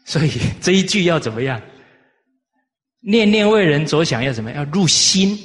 [0.04, 1.62] 所以这一句要怎么样？
[3.02, 4.52] 念念为人着想，要怎么？
[4.52, 5.38] 要入心，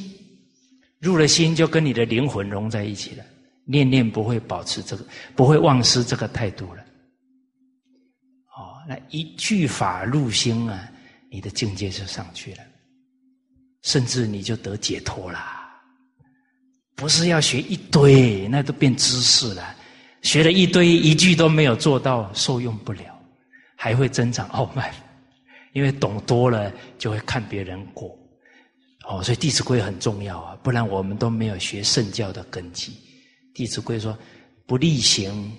[1.00, 3.24] 入了心就跟你的灵魂融在一起了。
[3.64, 6.82] 念念不会保持这个，不会忘失这个态度了。
[8.56, 10.90] 哦，那一句法入心啊，
[11.30, 12.58] 你的境界就上去了，
[13.82, 15.38] 甚至你就得解脱了。
[16.94, 19.74] 不是要学一堆，那都变知识了。
[20.22, 23.18] 学了一堆，一句都没有做到，受用不了，
[23.76, 24.92] 还会增长傲慢。
[25.74, 28.18] 因为懂多了，就会看别人过。
[29.06, 32.92] 哦，所以《弟子规》很重要啊，不然我们都没有学圣教的根基。
[33.52, 34.16] 《弟子规》说
[34.66, 35.52] ：“不力行，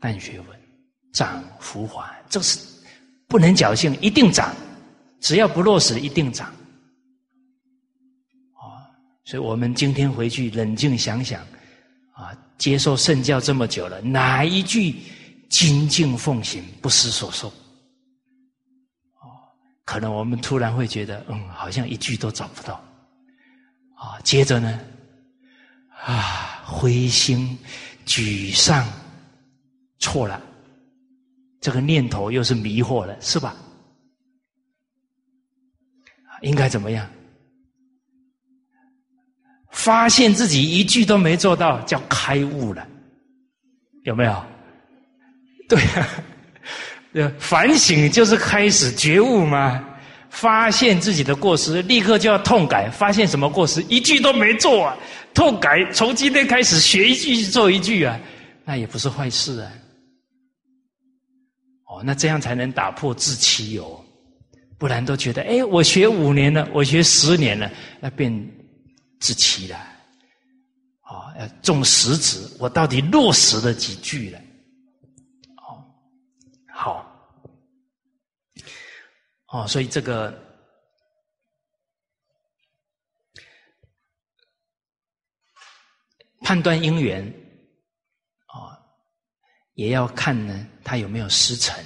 [0.00, 0.48] 但学文，
[1.12, 2.58] 长福华。”这是
[3.28, 4.54] 不能侥幸，一定长。
[5.20, 6.48] 只要不落实，一定长。
[8.54, 8.72] 哦，
[9.24, 11.42] 所以我们今天回去冷静想想。
[12.12, 14.96] 啊接受圣教这么久了，哪一句
[15.48, 17.50] 精进奉行不失所受？
[19.90, 22.74] 可能我们突然会觉得，嗯，好像一句都找不到。
[23.96, 24.78] 啊，接着呢，
[26.04, 27.58] 啊，灰心、
[28.06, 28.86] 沮丧，
[29.98, 30.40] 错了，
[31.60, 33.56] 这个念头又是迷惑了，是吧？
[36.42, 37.10] 应该怎么样？
[39.72, 42.86] 发现自己一句都没做到，叫开悟了，
[44.04, 44.44] 有没有？
[45.68, 46.08] 对啊，
[47.12, 49.84] 呃反省就是开始觉悟嘛？
[50.30, 52.88] 发现自己的过失，立刻就要痛改。
[52.90, 53.82] 发现什么过失？
[53.84, 54.96] 一句都没做啊！
[55.34, 58.18] 痛改，从今天开始学一句做一句啊，
[58.64, 59.72] 那也不是坏事啊。
[61.86, 64.04] 哦，那这样才能打破自欺哦，
[64.78, 67.70] 不然都觉得，哎，我学五年了，我学十年了，
[68.00, 68.32] 那变。
[69.22, 69.76] 自欺了，
[71.02, 74.38] 哦，要重实质，我到底落实了几句了？
[75.58, 75.84] 哦，
[76.74, 77.04] 好，
[79.50, 80.32] 哦，所以这个
[86.42, 87.24] 判断因缘，
[88.46, 88.78] 啊，
[89.74, 91.76] 也要看呢，他有没有师承，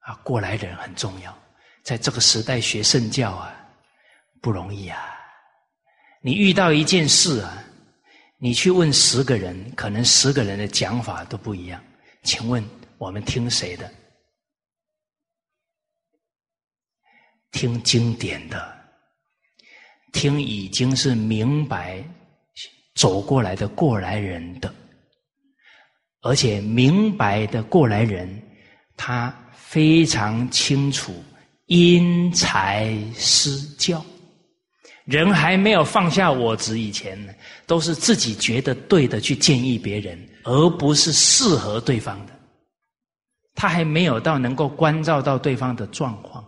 [0.00, 1.36] 啊，过来人很重要，
[1.82, 3.54] 在这个时代学圣教啊，
[4.42, 5.14] 不容易啊。
[6.20, 7.64] 你遇到一件事啊，
[8.36, 11.82] 你去问十个人，可能十个人的讲法都不一样。
[12.22, 12.62] 请问
[12.98, 13.90] 我们听谁的？
[17.52, 18.76] 听经典的，
[20.12, 22.04] 听已经是明白
[22.94, 24.72] 走过来的过来人的，
[26.22, 28.42] 而且明白的过来人，
[28.96, 31.12] 他非常清楚
[31.66, 34.04] 因材施教。
[35.04, 37.32] 人还没有放下我执以前呢，
[37.66, 42.32] 都是自己觉得对的去建议别人，而不是适合对方的。
[43.54, 46.44] 他还没有到能够关照到对方的状况，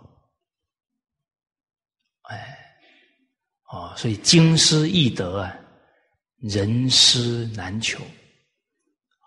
[3.73, 5.57] 哦，所以经师易得啊，
[6.39, 8.03] 人师难求。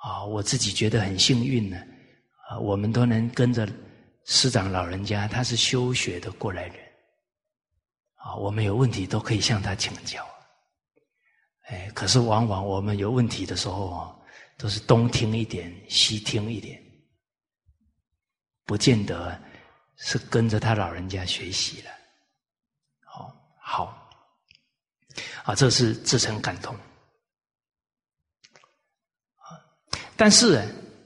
[0.02, 1.78] 啊，我自己觉得很幸运呢，
[2.50, 3.66] 啊，我们都能跟着
[4.26, 6.76] 师长老人家，他是修学的过来人。
[8.16, 10.26] 啊，我们有问题都可以向他请教，
[11.68, 14.16] 哎，可是往往我们有问题的时候啊，
[14.58, 16.82] 都是东听一点，西听一点，
[18.66, 19.40] 不见得
[19.98, 21.92] 是跟着他老人家学习了。
[23.06, 24.03] 好，好，
[25.44, 26.76] 啊，这是自成感通。
[30.16, 30.64] 但是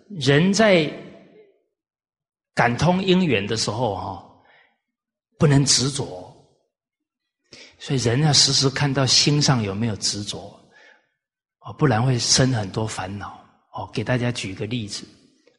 [0.10, 0.92] 人在
[2.54, 4.24] 感通因缘的时候，哈，
[5.38, 6.26] 不能执着。
[7.80, 10.40] 所以人要时时看到心上有没有执着，
[11.60, 13.44] 哦，不然会生很多烦恼。
[13.74, 15.06] 哦，给大家举个例子，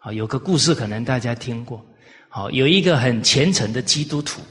[0.01, 1.81] 好，有个故事可能大家听过，
[2.29, 4.43] 好，有一个很虔诚的基督徒，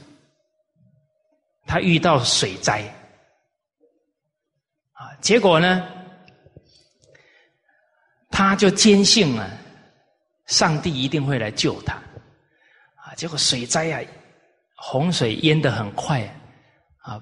[1.66, 2.82] 他遇到水灾，
[4.98, 5.86] 啊，结果呢，
[8.30, 9.48] 他就坚信了，
[10.46, 11.94] 上帝一定会来救他，
[12.96, 14.02] 啊，结果水灾啊，
[14.74, 16.22] 洪水淹得很快，
[17.02, 17.20] 啊。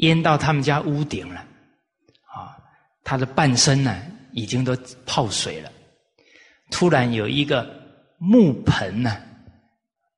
[0.00, 1.40] 淹到他们家屋顶了，
[2.24, 2.56] 啊，
[3.04, 4.00] 他的半身呢
[4.32, 5.70] 已经都泡水了。
[6.70, 7.68] 突然有一个
[8.16, 9.20] 木盆呢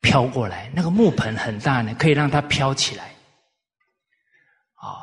[0.00, 3.12] 飘过来，那个木盆很大呢，可以让它飘起来，
[4.74, 5.02] 啊，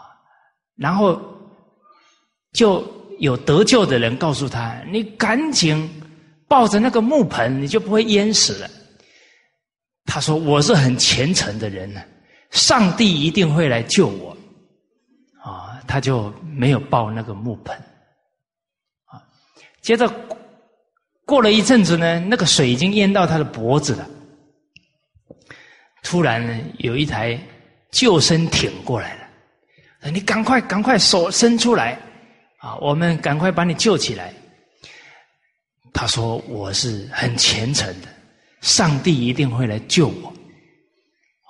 [0.77, 1.21] 然后
[2.53, 2.83] 就
[3.19, 5.89] 有得救的人告诉他：“你赶紧
[6.47, 8.69] 抱着那个木盆，你就不会淹死了。”
[10.05, 12.01] 他说：“我是很虔诚的人呢，
[12.51, 14.35] 上帝一定会来救我。”
[15.41, 17.75] 啊他就没有抱那个木盆，
[19.05, 19.17] 啊，
[19.81, 20.07] 接着
[21.25, 24.07] 过了一阵子呢，那个水已经淹到他的脖子了。
[26.03, 27.39] 突然呢，有一台
[27.91, 31.99] 救生艇过来了，你赶快赶快手伸出来，
[32.59, 34.33] 啊，我们赶快把你救起来。
[35.93, 38.07] 他说：“我是很虔诚的，
[38.61, 40.29] 上帝一定会来救我。”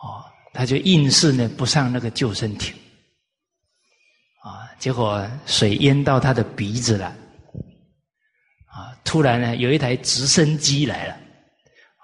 [0.01, 2.73] 哦，他就硬是呢不上那个救生艇。
[4.41, 7.07] 啊结果水淹到他的鼻子了，
[8.67, 8.95] 啊！
[9.03, 11.17] 突然呢，有一台直升机来了，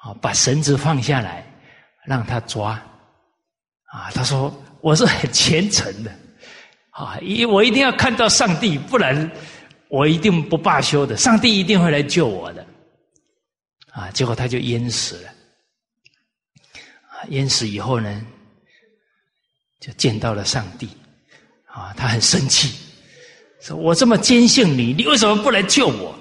[0.02, 1.46] 啊，把绳子放下来，
[2.04, 2.72] 让他抓，
[3.94, 4.12] 啊！
[4.14, 6.14] 他说：“我是很虔诚的，
[6.96, 9.30] 啊，一我一定要看到上帝，不然
[9.90, 12.66] 我一定不罢休的，上帝一定会来救我的。”
[13.92, 14.10] 啊！
[14.12, 15.30] 结果他就淹死了，
[17.30, 18.22] 淹死以后呢，
[19.80, 20.90] 就见到了上帝。
[21.66, 22.74] 啊，他很生气，
[23.62, 26.14] 说：“我这么坚信你，你为什么不来救我？”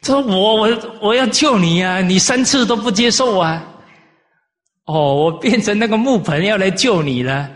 [0.00, 3.62] 他说：“我我我要救你呀，你三次都不接受啊！
[4.84, 7.50] 哦，我变成那个木盆要来救你了，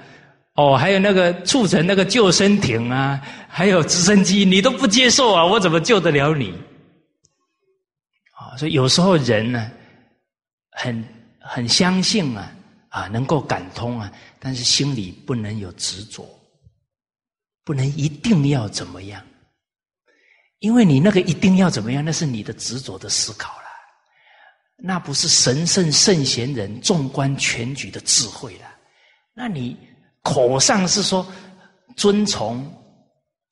[0.59, 6.52] 哦，还有那个促成那个救生艇啊，还有直升机，你都不接受啊，我怎么救得了你？”
[8.34, 9.70] 啊，所以有时候人呢，
[10.72, 11.04] 很
[11.38, 12.52] 很相信啊，
[12.88, 16.28] 啊，能够感通啊，但是心里不能有执着。
[17.64, 19.22] 不能一定要怎么样，
[20.61, 23.66] 因为你那个一定要怎么样，那是你的执着的思考了，
[24.78, 28.66] 那不是神圣圣贤人纵观全局的智慧了。
[29.34, 29.76] 那你
[30.22, 31.26] 口上是说
[31.96, 32.64] 遵从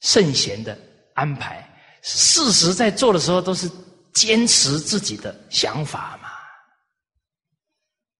[0.00, 0.78] 圣贤的
[1.14, 1.68] 安排，
[2.02, 3.70] 事实在做的时候都是
[4.12, 6.28] 坚持自己的想法嘛？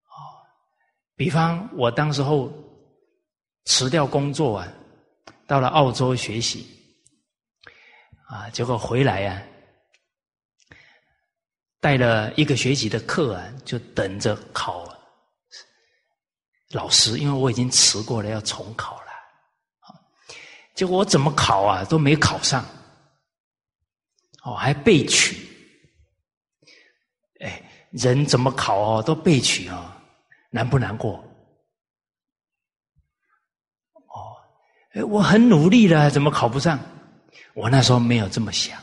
[0.09, 0.17] 哦，
[1.15, 2.53] 比方我当时候
[3.65, 4.73] 辞掉工作啊。
[5.49, 6.67] 到了澳洲学习，
[8.27, 9.41] 啊，结果回来呀，
[11.79, 14.85] 带了一个学期的课啊，就等着考
[16.73, 19.07] 老师，因为我已经辞过了，要重考了。
[20.75, 22.65] 结果我怎么考啊，都没考上，
[24.43, 25.49] 哦，还被取。
[27.41, 29.97] 哎，人怎么考哦，都被取啊，
[30.51, 31.13] 难不难过？
[33.95, 34.37] 哦，
[34.93, 36.79] 哎我很努力了，怎么考不上？
[37.55, 38.79] 我那时候没有这么想。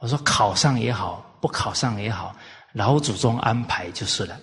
[0.00, 2.36] 我说考上也好，不考上也好，
[2.72, 4.38] 老祖宗安排就是了。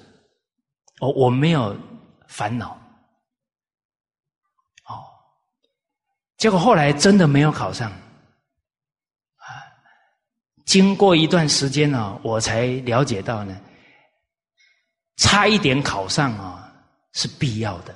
[1.01, 1.77] 哦我没有
[2.33, 2.71] 烦恼。
[4.87, 5.05] 哦，
[6.37, 7.91] 结果后来真的没有考上。
[7.91, 9.45] 啊，
[10.65, 13.55] 经过一段时间呢，我才了解到呢，
[15.17, 16.73] 差一点考上啊
[17.11, 17.93] 是必要的。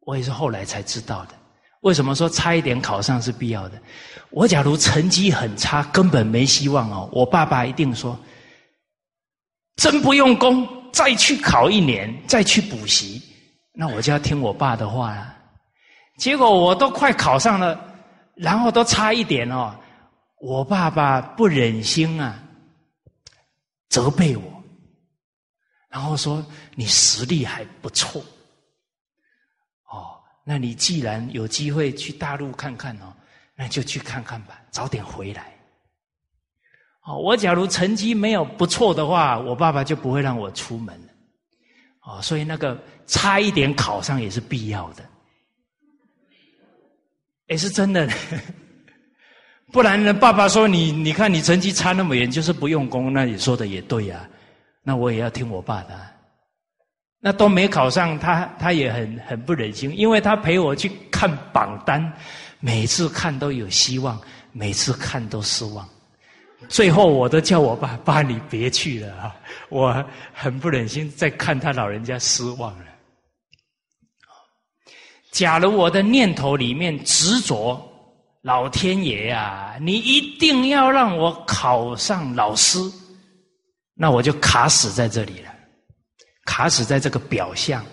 [0.00, 1.34] 我也是后来才知道的。
[1.82, 3.80] 为什么说差一点考上是必要的？
[4.30, 7.08] 我假如成绩很差，根本没希望哦。
[7.12, 8.18] 我爸爸一定说
[9.76, 13.22] ：“真不用功，再去考一年，再去补习。”
[13.78, 15.36] 那我就要听我爸的话了。
[16.16, 17.78] 结果我都快考上了，
[18.34, 19.78] 然后都差一点哦。
[20.40, 22.42] 我爸爸不忍心啊，
[23.90, 24.62] 责备我，
[25.90, 26.44] 然后说
[26.74, 28.24] ：“你实力还不错。”
[29.92, 33.12] 哦那你既然有机会去大陆看看哦，
[33.54, 35.55] 那就去看看吧，早点回来。
[37.06, 41.12] 哦，我假如成绩没有不错的话，我爸爸就不会让我出门了。
[42.02, 42.76] 哦，所以那个
[43.06, 45.04] 差一点考上也是必要的，
[47.46, 48.08] 也是真的。
[49.72, 54.28] 不然呢，爸爸说你，你看你成绩差那么远，就是不用功，那你说的也对呀。
[54.82, 56.16] 那我也要听我爸的。
[57.20, 62.12] 那都没考上，他他也很很不忍心，因为他陪我去看榜单，
[62.60, 64.20] 每次看都有希望，
[64.52, 65.88] 每次看都失望。
[66.68, 69.36] 最后我都叫我爸爸，你别去了啊！
[69.68, 72.86] 我很不忍心再看他老人家失望了。
[75.30, 77.78] 假如我的念头里面执着，
[78.40, 82.78] 老天爷呀，你一定要让我考上老师，
[83.94, 85.54] 那我就卡死在这里了，
[86.46, 87.84] 卡死在这个表象。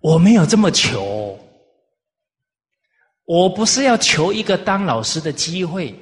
[0.00, 1.38] 我没有这么求，
[3.26, 5.94] 我不是要求一个当老师的机会。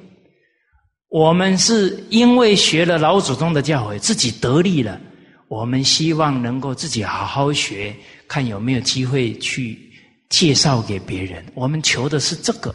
[1.13, 4.99] 我们是因为学了老祖宗的教诲，自己得力了。
[5.47, 7.95] 我们希望能够自己好好学，
[8.27, 9.93] 看有没有机会去
[10.29, 11.45] 介绍给别人。
[11.53, 12.73] 我们求的是这个，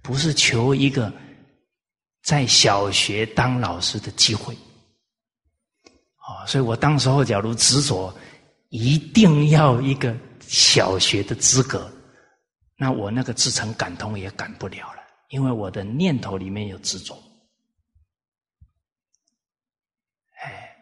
[0.00, 1.12] 不是求一个
[2.22, 4.54] 在小学当老师的机会。
[6.16, 8.10] 啊，所以我当时候假如执着
[8.70, 11.92] 一定要一个小学的资格，
[12.78, 17.14] 那我那个自成感通也感不了了，因为我的念头里面有执着。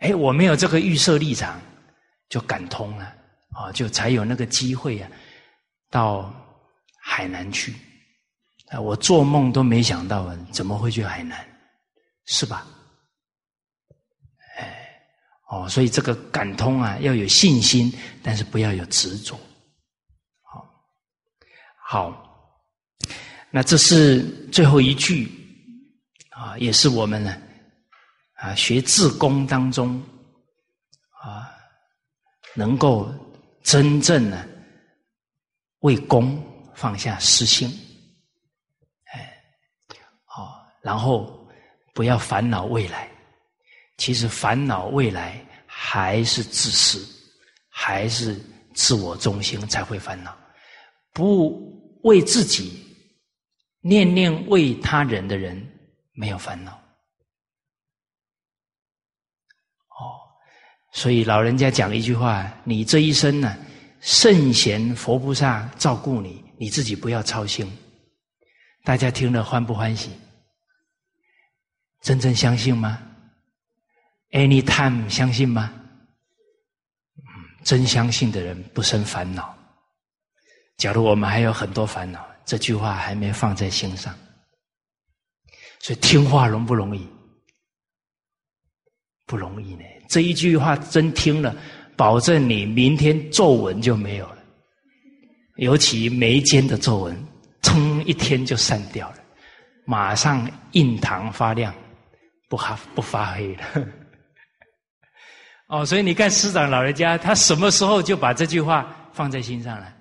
[0.03, 1.61] 哎，我没有这个预设立场，
[2.29, 3.05] 就感通了
[3.51, 5.09] 啊，就才有那个机会啊，
[5.91, 6.35] 到
[7.01, 7.73] 海南去
[8.71, 8.81] 啊！
[8.81, 11.39] 我做梦都没想到啊，怎么会去海南？
[12.27, 12.67] 是吧？
[14.59, 15.01] 哎，
[15.51, 17.93] 哦，所以这个感通啊，要有信心，
[18.25, 19.39] 但是不要有执着。
[20.43, 20.69] 好，
[21.87, 22.59] 好，
[23.53, 25.31] 那这是最后一句
[26.31, 27.41] 啊，也是我们呢。
[28.43, 30.03] 啊，学自宫当中，
[31.23, 31.55] 啊，
[32.57, 33.09] 能够
[33.63, 34.49] 真正的
[35.83, 36.43] 为公
[36.75, 37.71] 放下私心，
[39.13, 39.33] 哎，
[40.25, 41.49] 好，然后
[41.95, 43.09] 不要烦恼未来。
[43.97, 47.07] 其实烦恼未来还是自私，
[47.69, 48.35] 还是
[48.75, 50.37] 自我中心才会烦恼。
[51.13, 52.85] 不为自己
[53.83, 55.65] 念念为他人的人，
[56.13, 56.82] 没有烦恼。
[60.93, 63.57] 所以老人家讲一句话：你这一生呢，
[64.01, 67.71] 圣贤佛菩萨照顾你，你自己不要操心。
[68.85, 70.11] 大家听了欢不欢喜？
[72.03, 73.01] 真正相信吗
[74.33, 75.73] ？Anytime 相信吗？
[77.17, 77.23] 嗯，
[77.65, 79.57] 真相信的人不生烦恼。
[80.77, 84.15] 假如我们还有很多烦恼，这句话还没放在心上。
[85.79, 87.09] 所以听话容不容易？
[89.27, 89.85] 不容易呢。
[90.13, 91.57] 这一句话真听了，
[91.97, 94.45] 保证你明天皱纹就没有了，
[95.57, 97.27] 尤其眉间的皱纹，
[97.63, 99.17] 噌一天就散掉了，
[99.87, 101.75] 马上印堂发亮，
[102.51, 103.65] 不发不发黑了。
[105.69, 109.97] 哦，所以你看师长老人家，他什么时候就把这句话放在心上了？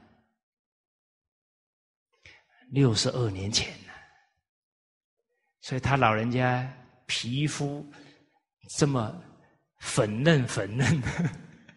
[2.71, 3.93] 六十二年前呢，
[5.61, 6.69] 所以他老人家
[7.05, 7.89] 皮肤
[8.77, 9.15] 这么。
[9.81, 11.03] 粉嫩粉嫩，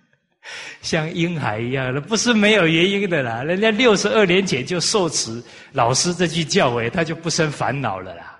[0.83, 3.43] 像婴孩一样的，不是没有原因的啦。
[3.43, 5.43] 人家六十二年前就受持
[5.73, 8.39] 老师这句教诲，他就不生烦恼了啦。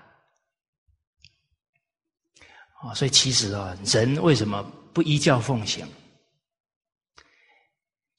[2.81, 4.61] 啊，所以其实啊，人为什么
[4.93, 5.85] 不依教奉行？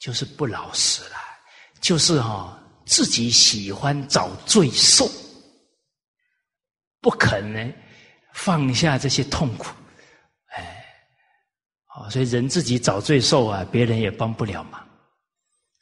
[0.01, 1.17] 就是不老实了，
[1.81, 5.09] 就是哈自己喜欢找罪受，
[7.01, 7.73] 不肯呢
[8.33, 9.73] 放下这些痛苦。
[11.97, 14.79] 啊，所以人自己找罪受啊，别人也帮不了忙。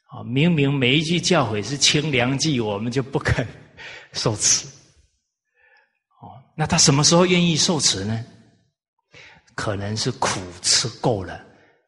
[0.07, 3.45] 啊，明明每一句教诲是清凉剂，我们就不肯
[4.13, 4.65] 受持。
[6.21, 8.25] 哦，那他什么时候愿意受持呢？
[9.55, 11.37] 可能是苦吃够了，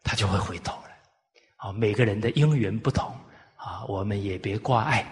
[0.03, 0.89] 他就会回头了。
[1.55, 3.05] 啊，每个人的因缘不同，
[3.55, 5.05] 啊，我们也别挂碍，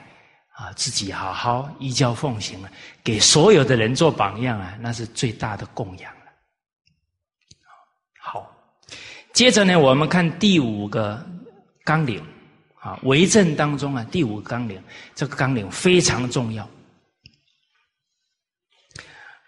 [0.52, 2.70] 啊，自己好好依教奉行了，
[3.02, 6.12] 给所有的人做榜样啊，那是最大的供养。
[9.36, 11.22] 接着呢，我们看第五个
[11.84, 12.26] 纲领
[12.80, 14.82] 啊，为政当中啊，第五个纲领，
[15.14, 16.66] 这个纲领非常重要。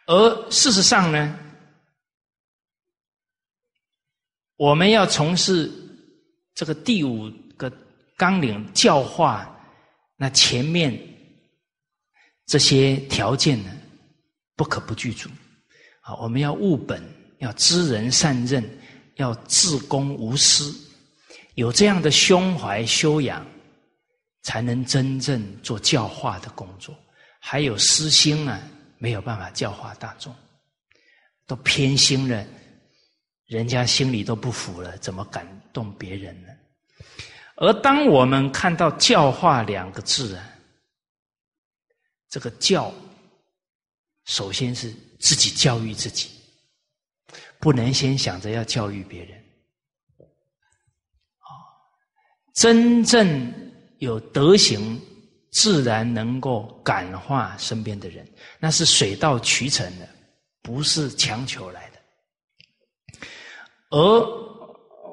[0.08, 1.40] 而事实上呢，
[4.58, 5.72] 我们要从事
[6.54, 7.72] 这个第五个
[8.18, 9.58] 纲领教化，
[10.18, 11.02] 那前面
[12.46, 13.72] 这些条件呢，
[14.58, 15.30] 不可不具足。
[16.02, 17.02] 好，我们要务本，
[17.38, 18.77] 要知人善任。
[19.18, 20.74] 要自公无私，
[21.56, 23.46] 有这样的胸怀修养，
[24.42, 26.96] 才能真正做教化的工作。
[27.40, 28.62] 还有私心啊，
[28.98, 30.34] 没有办法教化大众，
[31.46, 32.46] 都偏心了，
[33.46, 36.50] 人家心里都不服了，怎么感动别人呢。
[37.56, 40.50] 而当我们看到教化两个字啊，
[42.30, 42.94] 这个教，
[44.26, 46.30] 首先是自己教育自己，
[47.68, 49.38] 不能先想着要教育别人。
[51.40, 51.52] 啊，
[52.54, 53.54] 真正
[53.98, 54.98] 有德行，
[55.52, 58.26] 自然能够感化身边的人，
[58.58, 60.08] 那是水到渠成的，
[60.62, 62.00] 不是强求来的。
[63.90, 64.00] 而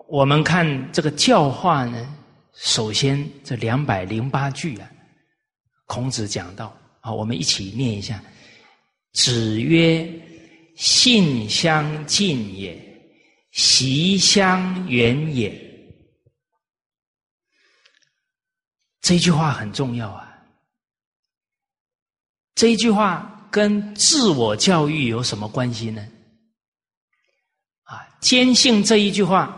[0.06, 2.16] 我们看这个教化呢，
[2.52, 4.88] 首先这两百零八句啊，
[5.86, 8.22] 孔子讲到啊，我们一起念一下：
[9.12, 10.08] 子曰
[10.76, 12.76] ：“性相近也，
[13.52, 15.52] 习相远也。”
[19.02, 20.32] 这句话很重要啊。
[22.54, 26.08] 这句话跟自我教育有什么关系呢？
[27.82, 29.54] 啊，坚信这一句话，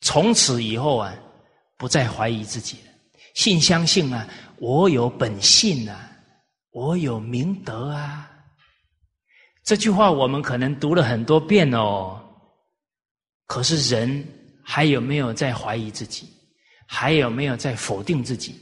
[0.00, 1.14] 从此以后啊，
[1.76, 2.90] 不再怀疑自己了。
[3.34, 6.10] 信相信啊，我有本性啊，
[6.70, 8.28] 我有明德啊。
[9.64, 12.20] 这句话我们可能读了很多遍哦，
[13.46, 14.26] 可是人
[14.62, 16.28] 还有没有在怀疑自己？
[16.86, 18.54] 还有没有在否定自己？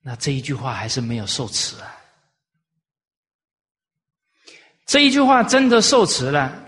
[0.00, 1.94] 那这一句话还是没有受持啊。
[4.86, 6.64] 这一句话真的受持了。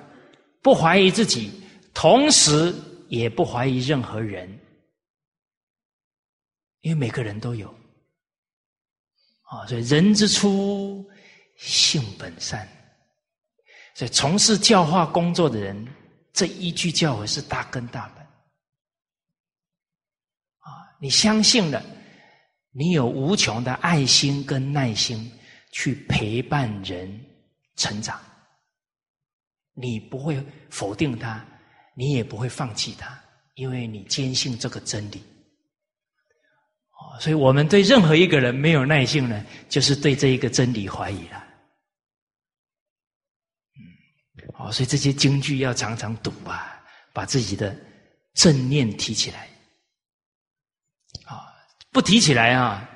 [0.63, 1.51] 不怀疑自己，
[1.95, 2.75] 同时
[3.09, 4.47] 也不怀疑任何人，
[6.83, 7.67] 因为每个人都有
[9.45, 9.65] 啊。
[9.67, 11.09] 所以人之初，
[11.57, 12.69] 性本善。
[14.01, 15.87] 所以从事教化工作的人，
[16.33, 18.25] 这一句教诲是大根大本
[20.61, 20.73] 啊。
[20.99, 21.85] 你相信了，
[22.71, 25.31] 你有无穷的爱心跟耐心
[25.71, 27.15] 去陪伴人
[27.77, 28.19] 成长。
[29.75, 31.45] 你不会否定他，
[31.95, 33.23] 你也不会放弃他，
[33.55, 35.19] 因为你坚信这个真理。
[36.93, 41.45] 哦，所以我们对任何一个人没有耐性呢，就是对这一个真理怀疑了。
[43.77, 43.81] 嗯，
[44.61, 46.81] 哦，所以这些京剧要常常读啊，
[47.13, 47.75] 把自己的
[48.35, 49.49] 正念提起来。
[51.25, 51.49] 啊，
[51.91, 52.89] 不提起来啊，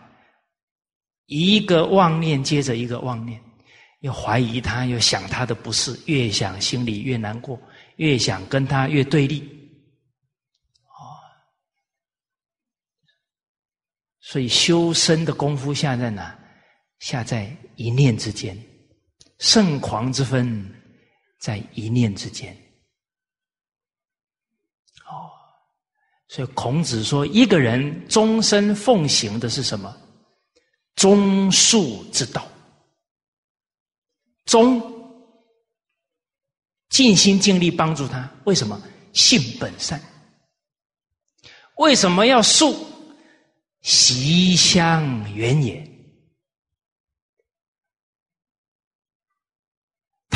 [1.26, 3.42] 一个妄念接着一个妄念。
[4.00, 7.58] 又怀疑他，又想他的不是，越想心里越难过，
[7.96, 9.40] 越想跟他越对立，
[10.82, 11.16] 哦，
[14.20, 16.38] 所以修身的功夫下在哪？
[16.98, 18.54] 下在一念之间，
[19.38, 20.70] 圣狂之分
[21.44, 22.56] 在一念之间。
[25.04, 25.28] 哦，
[26.26, 29.94] 所以孔子说，一个人终身奉行的是什么？
[30.96, 32.48] 忠恕之道。
[34.46, 34.80] 忠，
[36.88, 38.26] 尽心尽力帮助他。
[38.46, 38.82] 为什么？
[39.12, 40.00] 性本善。
[41.76, 42.74] 为什么要恕？
[43.82, 45.93] 习相远也。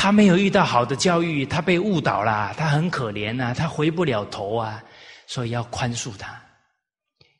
[0.01, 4.80] 他没有遇到好的教育，他被误导了，他很可怜啊，他回不了头啊，
[5.26, 6.40] 所以要宽恕他，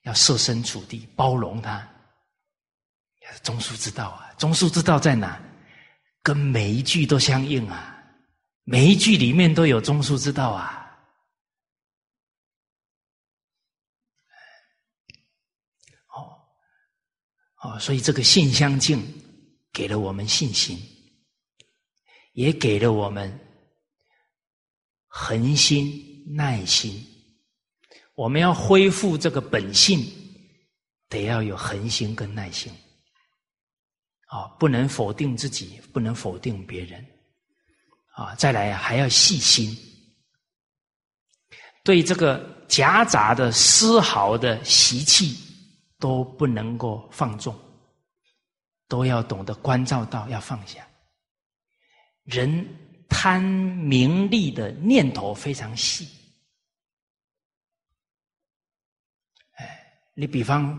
[0.03, 1.89] 要设身处地包容他。
[3.45, 5.41] 忠恕之道啊，中恕之道在哪？
[6.21, 7.97] 跟每一句都相应啊，
[8.65, 10.85] 每一句里面都有中枢之道啊。
[16.09, 16.43] 哦，
[17.63, 19.01] 哦，所以这个信相近，
[19.73, 20.77] 给了我们信心，
[22.39, 23.37] 也给了我们
[25.09, 27.05] 恒心、耐心。
[28.15, 30.07] 我们要恢复这个本性，
[31.09, 32.73] 得要有恒心跟耐心。
[34.27, 37.05] 啊，不能否定自己，不能否定别人，
[38.15, 39.77] 啊，再来还要细心，
[41.83, 45.37] 对这个夹杂的丝毫的习气
[45.99, 47.59] 都不能够放纵，
[48.87, 50.88] 都要懂得关照到，要放下。
[52.29, 52.67] 人
[53.09, 56.07] 贪名利的念头非常细，
[59.53, 60.79] 哎，你比方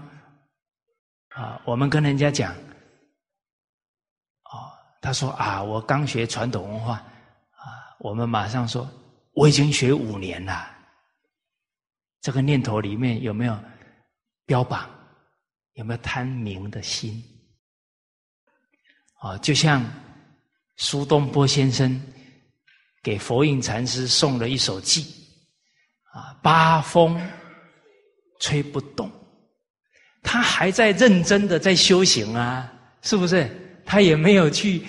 [1.29, 2.53] 啊，我们跟人家讲。
[4.43, 4.71] 哦
[5.01, 6.95] 他说：“啊，我刚学传统文化，
[7.55, 8.87] 啊，我们马上说，
[9.31, 10.69] 我已经学五年了。
[12.19, 13.57] 这个念头里面有没有
[14.45, 14.89] 标榜？
[15.73, 17.23] 有没有贪名的心？
[19.19, 19.81] 啊，就像
[20.81, 22.01] 苏东坡先生
[23.03, 25.05] 给佛印禅师送了一首偈，
[26.13, 27.21] 啊，八风
[28.39, 29.11] 吹不动，
[30.23, 32.71] 他还在认真的在修行啊，
[33.01, 33.47] 是不是？”
[33.85, 34.85] 他也没有去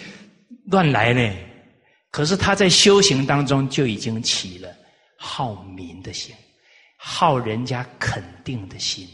[0.66, 1.36] 乱来呢，
[2.11, 4.72] 可是他在修行当中就已经起了
[5.16, 6.36] 好民的心，
[6.99, 9.09] 好人家肯定的心，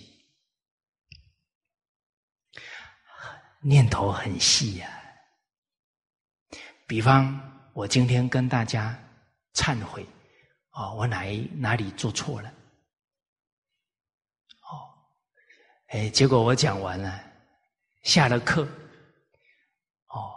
[3.62, 4.95] 念头很细呀。
[6.87, 7.39] 比方，
[7.72, 8.97] 我今天跟大家
[9.55, 10.07] 忏悔，
[10.70, 12.49] 哦，我哪一哪里做错了？
[14.61, 14.87] 哦，
[15.89, 17.20] 哎，结果我讲完了，
[18.05, 18.62] 下了课，
[20.11, 20.32] 哦，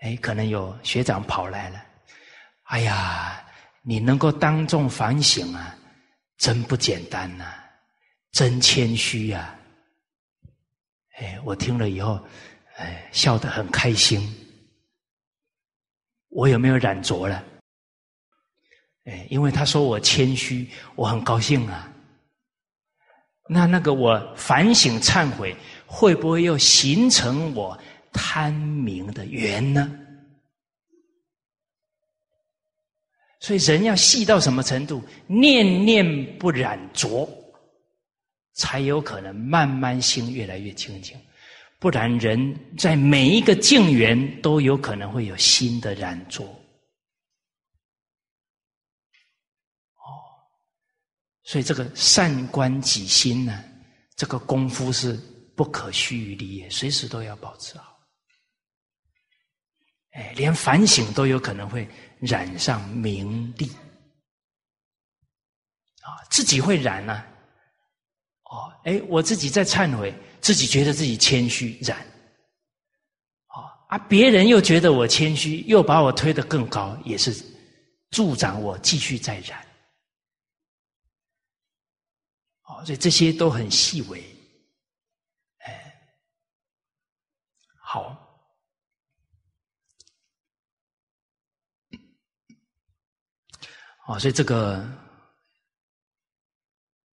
[0.00, 1.80] 哎，可能有学长跑来了，
[2.64, 3.44] 哎呀，
[3.82, 5.72] 你能够当众反省啊，
[6.36, 7.54] 真不简单呐，
[8.32, 9.56] 真谦虚呀！
[11.18, 12.20] 哎，我听了以后，
[12.78, 14.20] 哎，笑得很开心。
[16.32, 17.44] 我有没有染浊了？
[19.04, 21.92] 哎，因为他说我谦虚，我很高兴啊。
[23.48, 25.54] 那那个我反省忏悔，
[25.86, 27.78] 会不会又形成我
[28.12, 29.98] 贪名的缘呢？
[33.40, 37.28] 所以人要细到什么程度，念念不染浊，
[38.54, 41.18] 才有可能慢慢心越来越清净。
[41.82, 46.44] 不然，人在每一个境缘都有可能会有新的染着。
[46.44, 46.54] 哦，
[51.42, 53.64] 所以这个善观己心呢，
[54.14, 55.14] 这个功夫是
[55.56, 57.98] 不可须臾离也，随时都要保持好。
[60.12, 61.88] 哎，连反省都有可能会
[62.20, 63.66] 染上名利
[66.02, 67.26] 啊，自己会染呢。
[68.52, 70.14] 哦，哎，我自己在忏悔。
[70.42, 71.96] 自己觉得自己谦虚，然，
[73.46, 77.32] 哦啊，别人又觉得我谦虚，又把我推得更高，也是
[78.10, 79.64] 助长我继续再染。
[82.64, 84.20] 哦，所以这些都很细微，
[85.58, 85.94] 哎，
[87.78, 88.18] 好，
[94.08, 94.84] 哦，所以这个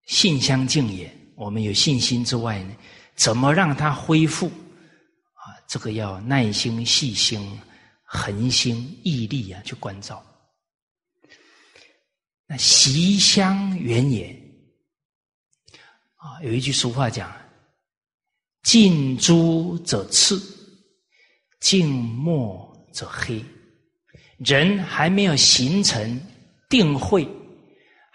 [0.07, 2.75] 性相近也，我们有信心之外呢。
[3.15, 4.47] 怎么让它恢复？
[4.47, 7.61] 啊，这个要耐心、细心、
[8.03, 10.25] 恒心、毅力啊，去关照。
[12.47, 14.35] 那习香远也
[16.15, 17.31] 啊，有一句俗话讲
[18.63, 20.35] ：“近朱者赤，
[21.59, 23.43] 近墨者黑。”
[24.39, 26.19] 人还没有形成
[26.67, 27.27] 定慧，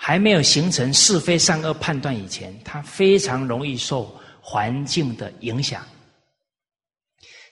[0.00, 4.08] 还没有形成是非善恶判断以前，他非常容易受。
[4.40, 5.84] 环境的影响，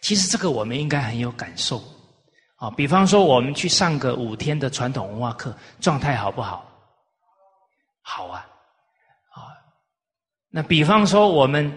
[0.00, 1.84] 其实这个我们应该很有感受
[2.56, 2.70] 啊。
[2.70, 6.66] 比方说，我们去上个五天的传统文化课，状态好不好？
[8.00, 8.46] 好啊，
[9.28, 9.44] 啊。
[10.48, 11.70] 那比方说，我们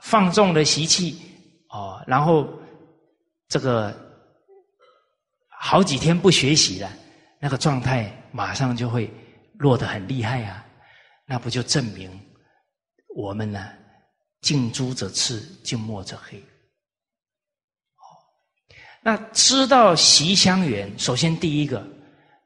[0.00, 1.20] 放纵了习气
[1.70, 2.48] 哦，然后
[3.48, 3.92] 这个
[5.48, 6.88] 好几天不学习了，
[7.40, 9.12] 那个状态马上就会
[9.60, 10.66] 落得很厉害啊。
[11.26, 12.10] 那不就证明
[13.14, 13.72] 我们呢？
[14.40, 16.38] 近朱者赤，近墨者黑。
[16.38, 18.02] 哦，
[19.02, 21.86] 那知道习相远，首先第一个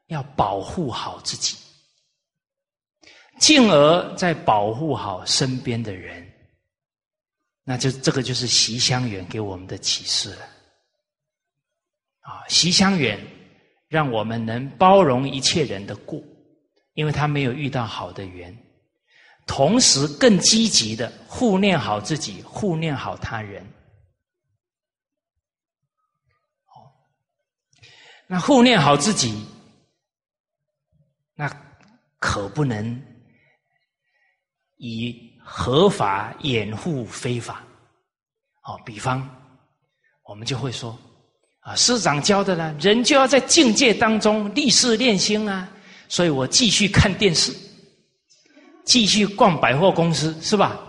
[0.07, 1.55] 要保护好自己，
[3.39, 6.29] 进而再保护好身边的人。
[7.63, 10.45] 那就这个就是习相远给我们的启示了。
[12.19, 13.17] 啊，习相远
[13.87, 16.21] 让我们能包容一切人的过，
[16.95, 18.57] 因为他没有遇到好的缘。
[19.45, 23.63] 同时，更积极的护念好自己，护念好他人。
[26.73, 26.89] 哦，
[28.25, 29.45] 那护念好自己，
[31.35, 31.47] 那
[32.17, 32.99] 可不能
[34.77, 37.61] 以合法掩护非法。
[38.63, 39.29] 哦，比方
[40.23, 40.97] 我们就会说，
[41.59, 45.69] 啊，师长教的呢，人就要在境界当中立誓练心啊，
[46.07, 47.53] 所以我继续看电视。
[48.85, 50.79] 继续逛百货公司是吧？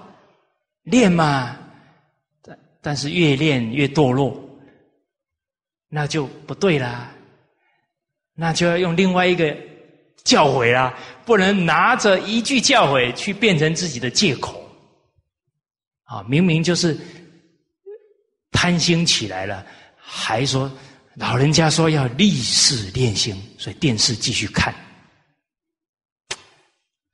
[0.83, 1.57] 练嘛，
[2.43, 4.39] 但但是越练越堕落，
[5.89, 7.11] 那就不对啦。
[8.35, 9.57] 那就要用另外一个
[10.25, 10.95] 教诲啦，
[11.25, 14.63] 不能拿着一句教诲去变成自己的借口。
[16.05, 16.97] 啊，明明就是
[18.53, 20.71] 贪心起来了，还说
[21.15, 24.75] 老人家说要立誓练心，所以电视继续看。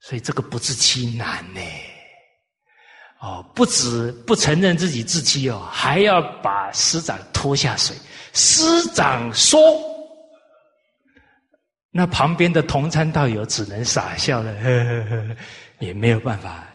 [0.04, 1.60] 所以这个不自欺难呢，
[3.20, 7.96] 哦，不止不承认自己自欺哦，还要把师长拖下水。
[8.32, 9.60] 师长说，
[11.92, 15.36] 那旁边的同参道友只能傻笑了，呵呵呵，
[15.78, 16.66] 也没有办法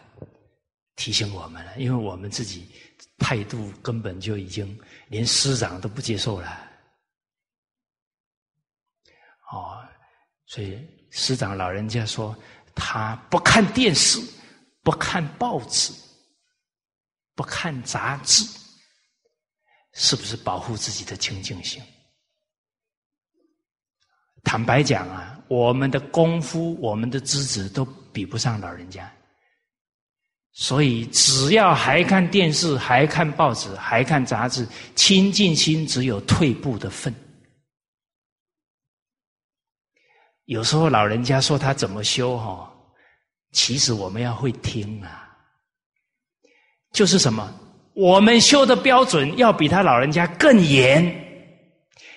[0.96, 2.66] 提醒我们了，因为我们自己
[3.18, 4.74] 态度根本就已经
[5.08, 6.66] 连师长都不接受了。
[9.52, 9.84] 哦，
[10.46, 10.78] 所以
[11.10, 12.34] 师长老人家说。
[12.78, 14.18] 他不看电视，
[14.82, 15.92] 不看报纸，
[17.34, 18.44] 不看杂志，
[19.92, 21.82] 是不是保护自己的清净心？
[24.44, 29.12] 坦白讲啊，我们的功夫、我们的资质都比不上老人家。
[30.52, 34.66] 所以，只要还看电视、还看报纸、还看杂志，
[34.96, 37.14] 清净心只有退步的份。
[40.48, 42.72] 有时候老人家说他怎么修哈，
[43.52, 45.28] 其实我们要会听啊。
[46.90, 47.52] 就是什么，
[47.92, 51.04] 我们修的标准要比他老人家更严，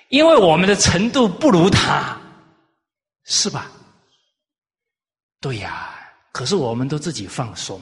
[0.08, 2.18] 因为我们的程度不如他，
[3.26, 3.70] 是吧？
[5.42, 5.94] 对呀，
[6.32, 7.78] 可是我们都自己放松。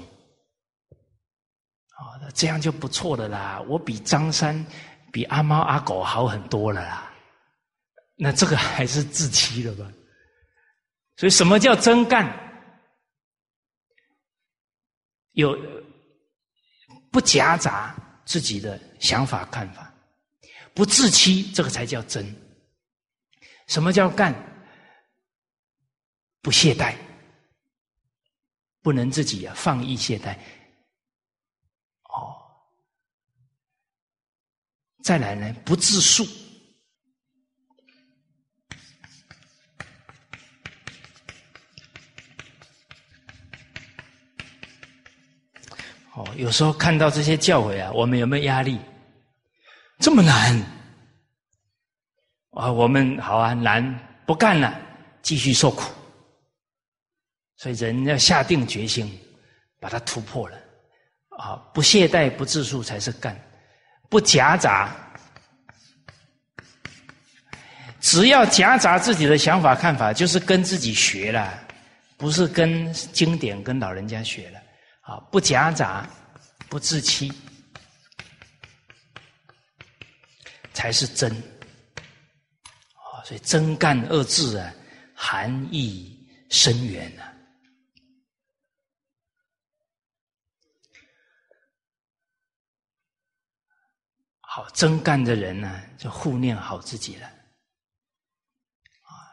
[1.99, 3.63] 哦，这样就不错的啦。
[3.67, 4.65] 我比张三、
[5.11, 7.07] 比阿猫阿狗好很多了啦。
[8.15, 9.85] 那这个还是自欺了吧？
[11.19, 12.25] 所以，什么叫真干？
[15.31, 15.53] 有
[17.11, 17.93] 不夹杂
[18.23, 19.93] 自己的想法看法，
[20.73, 22.25] 不自欺，这个才叫真。
[23.67, 24.33] 什么叫干？
[26.41, 26.95] 不懈怠，
[28.81, 30.37] 不能自己啊放逸懈怠。
[32.03, 32.33] 哦
[35.03, 36.25] 再来呢，不自述。
[46.19, 48.77] 哦，有时候看到这些教诲啊，我们有没有压力？
[49.99, 50.53] 这么难
[52.51, 52.69] 啊！
[52.69, 54.77] 我们好啊，难不干了，
[55.21, 55.89] 继续受苦。
[57.55, 59.17] 所以人要下定决心，
[59.79, 60.57] 把它突破了
[61.37, 61.55] 啊！
[61.73, 63.33] 不懈怠，不自述，才是干。
[64.09, 64.93] 不夹杂，
[68.01, 71.57] 只要夹杂自己的想法看法，就是跟自己学了，
[72.17, 74.59] 不是跟经典、跟老人家学了。
[75.09, 76.07] 啊，不夹杂，
[76.69, 77.33] 不自欺，
[80.71, 81.35] 才是真。
[82.93, 84.71] 啊，所以“真干”二字啊，
[85.15, 87.33] 含义深远啊。
[94.41, 97.25] 好，真干的人呢，就护念好自己了。
[99.01, 99.25] 啊，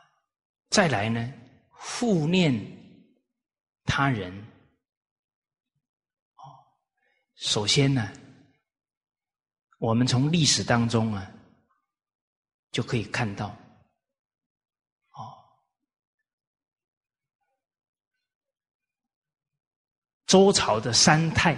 [0.70, 1.34] 再来呢，
[1.68, 2.58] 护念
[3.84, 4.32] 他人。
[7.46, 8.10] 首先呢，
[9.78, 11.30] 我们从历史当中啊，
[12.72, 13.46] 就可以看到，
[15.12, 15.30] 哦，
[20.26, 21.56] 周朝的三太，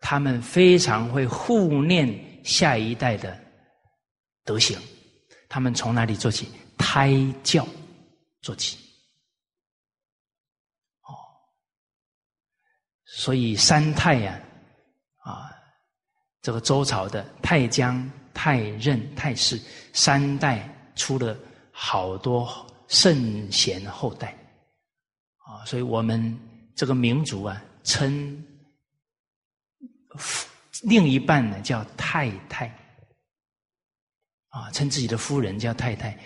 [0.00, 2.32] 他们非常会护念。
[2.42, 3.40] 下一代的
[4.42, 4.76] 德行，
[5.48, 6.50] 他们从哪里做起？
[6.76, 7.12] 胎
[7.44, 7.64] 教
[8.40, 8.76] 做起。
[11.02, 11.14] 哦，
[13.04, 14.42] 所以三太呀，
[16.42, 19.58] 这个周朝的太姜、太任、太师
[19.92, 21.38] 三代出了
[21.70, 24.36] 好多圣贤后代，
[25.38, 26.38] 啊，所以我们
[26.74, 28.44] 这个民族啊，称。
[30.82, 32.66] 另一半呢叫太太，
[34.48, 36.18] 啊，称自己的夫人叫太太，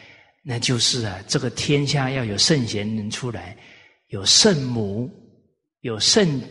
[0.43, 3.57] 那就是啊，这个天下要有圣贤人出来，
[4.09, 5.09] 有圣母，
[5.83, 6.43] 有圣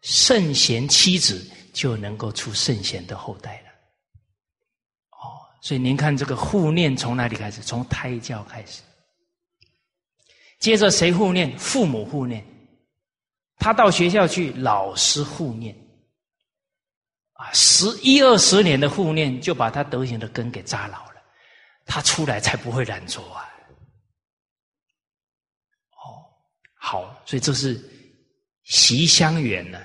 [0.00, 3.70] 圣贤妻子，就能够出圣贤的后代了。
[5.10, 7.60] 哦，所以您看这个护念从哪里开始？
[7.60, 8.80] 从胎教开始，
[10.58, 11.58] 接着谁护念？
[11.58, 12.42] 父母护念，
[13.56, 15.76] 他到学校去，老师护念。
[17.32, 21.20] 啊，十一二十年的护念，就把他德行的根给扎牢了，
[21.84, 23.42] 他出来才不会染浊啊。
[25.90, 26.22] 哦，
[26.76, 27.82] 好，所以这是
[28.62, 29.84] 习相远呢，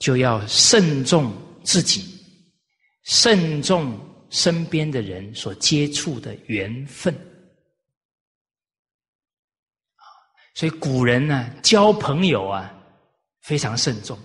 [0.00, 1.32] 就要慎重
[1.64, 2.22] 自己，
[3.04, 3.98] 慎重
[4.30, 7.14] 身边的人所接触的缘分。
[10.54, 12.72] 所以古人呢，交朋友啊，
[13.42, 14.18] 非常慎重。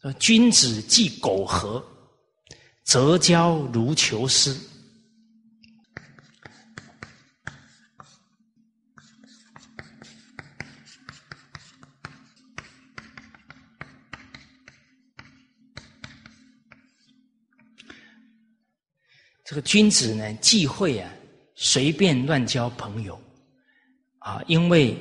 [0.00, 1.84] 说君子既苟合，
[2.82, 4.52] 则交如求师。
[19.52, 21.12] 这个君子呢，忌讳啊，
[21.56, 23.20] 随便乱交朋友
[24.18, 24.96] 啊，因为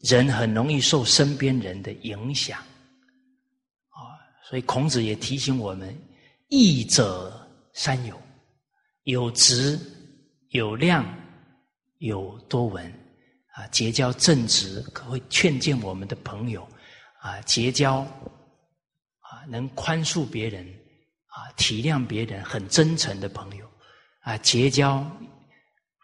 [0.00, 2.60] 人很容易受身边人的影响。
[3.88, 4.12] 啊
[4.46, 5.98] 所以孔子也提醒我们：
[6.48, 7.32] 义者
[7.72, 8.20] 三友，
[9.04, 9.80] 有直，
[10.50, 11.02] 有量，
[11.96, 12.84] 有多闻。
[13.54, 16.62] 啊，结交正直、可会劝谏我们的朋友，
[17.22, 18.00] 啊，结交
[19.20, 20.62] 啊能宽恕别人、
[21.28, 23.67] 啊体谅别人、很真诚的朋友，
[24.28, 25.10] 啊，结交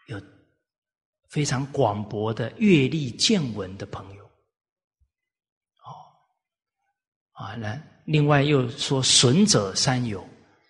[0.07, 0.19] 有
[1.29, 4.23] 非常广博的阅历见闻的朋友，
[5.83, 5.93] 哦，
[7.33, 10.21] 啊，那另外又说损者三有，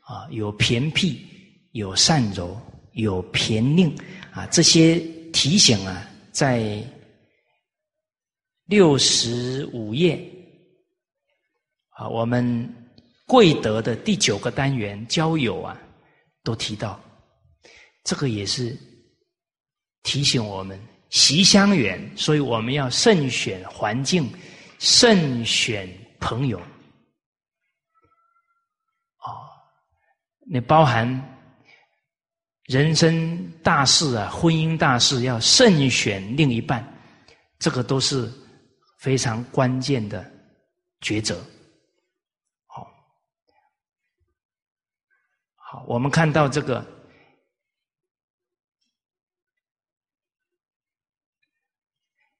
[0.01, 1.26] 啊，有偏僻，
[1.72, 2.60] 有善柔，
[2.91, 3.97] 有偏佞，
[4.34, 4.99] 啊，这些
[5.32, 6.10] 提醒啊。
[6.34, 6.86] 在
[8.66, 10.20] 六十五页
[11.91, 12.70] 啊，我们
[13.26, 15.82] 贵德的第九个单元交友啊，
[16.43, 16.99] 都提到
[18.06, 18.74] 这个也是
[20.03, 20.80] 提醒我们
[21.10, 24.32] 习相远，所以我们要慎选环境，
[24.80, 25.86] 慎选
[26.22, 26.58] 朋友。
[29.20, 29.51] 哦，
[30.47, 31.32] 那包含。
[32.68, 36.84] 人生大事啊，婚姻大事要慎选另一半，
[37.60, 38.28] 这个都是
[38.97, 40.26] 非常关键的
[40.99, 41.39] 抉择。
[42.66, 42.88] 好，
[45.58, 46.84] 好，我们看到这个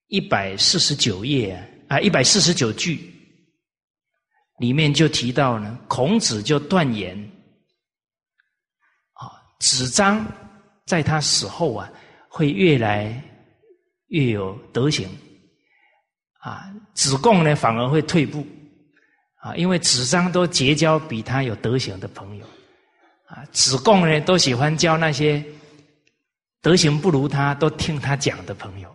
[0.08, 3.12] 一百四十九页啊，一百四十九句。
[4.60, 7.18] 里面就提到呢，孔子就断言。
[9.12, 10.26] 啊子张
[10.86, 11.92] 在他死后啊，
[12.30, 13.22] 会越来
[14.08, 15.10] 越有德行，
[16.40, 18.48] 啊，子贡呢反而会退步，
[19.42, 22.46] 啊，因为子张都结交比他有德行的朋友，
[23.26, 25.44] 啊，子贡呢都喜欢交那些
[26.62, 28.95] 德行不如他、都听他讲的朋友，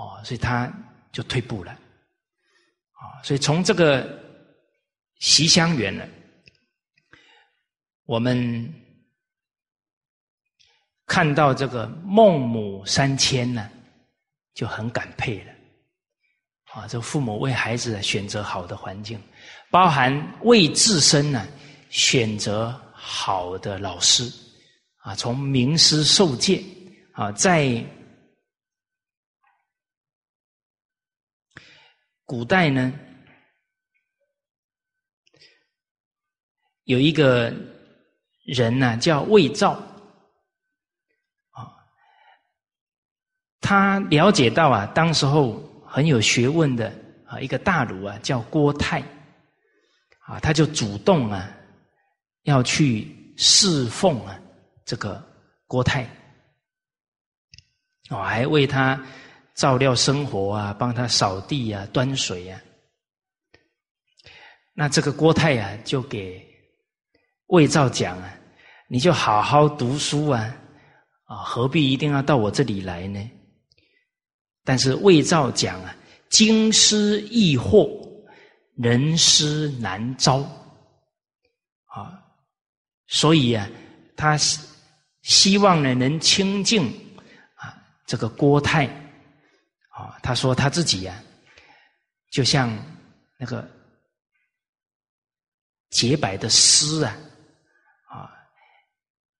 [0.00, 0.72] 哦，所以他
[1.12, 4.08] 就退步了，啊，所以从这个
[5.18, 6.08] 习相远呢，
[8.06, 8.72] 我们。
[11.12, 13.68] 看到这个孟母三迁呢，
[14.54, 15.52] 就很感佩了。
[16.72, 19.20] 啊，这父母为孩子选择好的环境，
[19.72, 21.44] 包含为自身呢
[21.88, 24.22] 选择好的老师，
[24.98, 26.62] 啊，从名师受戒，
[27.12, 27.84] 啊，在
[32.30, 32.92] 古代呢，
[36.84, 37.52] 有一个
[38.44, 39.82] 人呢叫魏照。
[43.60, 46.92] 他了解到啊，当时候很有学问的
[47.26, 49.00] 啊一个大儒啊，叫郭泰，
[50.20, 51.52] 啊，他就主动啊
[52.42, 54.40] 要去侍奉啊
[54.84, 55.20] 这个
[55.66, 56.08] 郭泰，
[58.10, 59.04] 哦，还为他
[59.60, 62.58] 照料生活啊，帮他扫地啊、端水啊。
[64.72, 66.42] 那这个郭泰啊，就给
[67.48, 68.34] 魏照讲啊，
[68.88, 70.56] 你就好好读书啊，
[71.24, 73.30] 啊，何必一定要到我这里来呢？
[74.64, 75.94] 但是魏照讲啊，
[76.30, 77.86] 经师易惑，
[78.76, 80.38] 人师难招，
[81.84, 82.18] 啊，
[83.08, 83.68] 所以啊，
[84.16, 84.38] 他
[85.20, 86.86] 希望呢能清净
[87.56, 88.88] 啊这个郭泰，
[90.00, 91.22] 啊，他说他自己呀，
[92.30, 92.70] 就像
[93.38, 93.68] 那个
[95.90, 97.16] 洁白的丝啊，
[98.08, 98.30] 啊，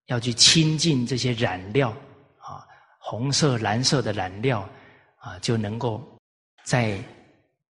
[0.07, 1.91] 要去亲近这些染料
[2.39, 2.67] 啊，
[2.99, 4.69] 红色、蓝色的染料。
[5.23, 6.03] 啊，就能够
[6.65, 6.99] 在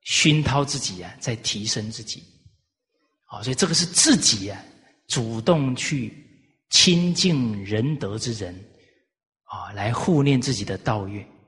[0.02, 2.22] 熏陶自己啊，在提升自己，
[3.24, 4.64] 啊，所以这个是自己啊，
[5.08, 6.14] 主动去
[6.68, 8.54] 亲近仁德之人
[9.42, 11.39] 啊，来护念自己的道业啊。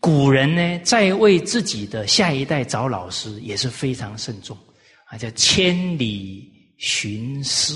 [0.00, 4.56] 古人呢，在为自己的下一代找老师也是非常慎重
[5.06, 7.74] 啊，叫千里寻师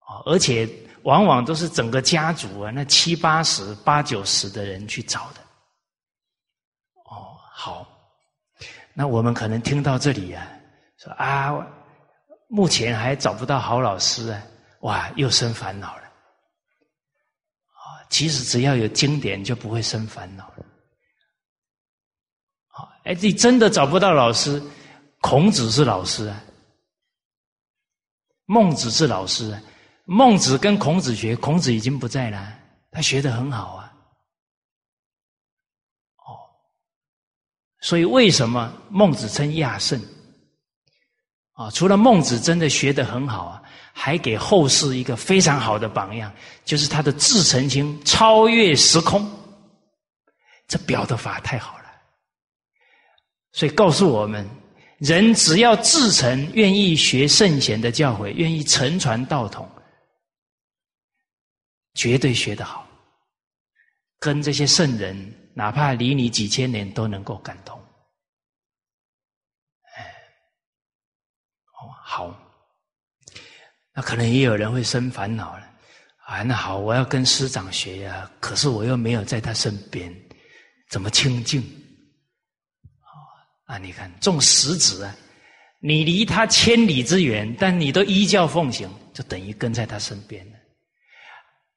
[0.00, 0.68] 啊，而且。
[1.02, 5.40] 往往都是整个家族啊，那七八十、八九十的人去找的。
[7.04, 7.86] 哦，好，
[8.92, 10.44] 那我们可能听到这里啊，
[10.98, 11.64] 说啊，
[12.48, 14.42] 目前还找不到好老师啊，
[14.80, 16.05] 哇，又生烦恼了。
[18.08, 20.52] 其实只要有经典，就不会生烦恼。
[22.68, 24.62] 好，哎，你真的找不到老师，
[25.20, 26.44] 孔子是老师啊，
[28.44, 29.62] 孟子是老师啊。
[30.04, 32.58] 孟子跟孔子学，孔子已经不在了，
[32.92, 33.92] 他学的很好啊。
[36.18, 36.38] 哦，
[37.80, 40.00] 所以为什么孟子称亚圣？
[41.54, 43.62] 啊，除了孟子真的学的很好啊，
[43.98, 46.30] 还给后世一个非常好的榜样，
[46.66, 49.26] 就是他的自成心超越时空，
[50.68, 51.84] 这表的法太好了。
[53.52, 54.46] 所以告诉我们，
[54.98, 59.66] 人只要自成，愿意学圣贤的教诲，愿意承传道统。
[61.94, 62.86] 绝对学得好，
[64.18, 67.80] 跟这些圣人，哪怕离你几千年，都能够感通。
[69.96, 70.14] 哎，
[71.80, 72.45] 哦，好，
[73.96, 75.62] 那可能也有人会生烦恼了。
[76.26, 80.14] 啊，那好，我要跟师长学呀，可是我又没有在他身边，
[80.90, 81.62] 怎么清净？
[83.64, 85.16] 啊，你看，种食子啊，
[85.80, 90.52] 你离他千里之远，但你都依教奉行，就等于跟在他身边了。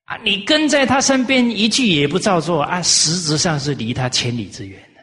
[0.06, 5.02] 啊，你跟在他身边，一句也不照做，啊，实质上是离他千里之远的。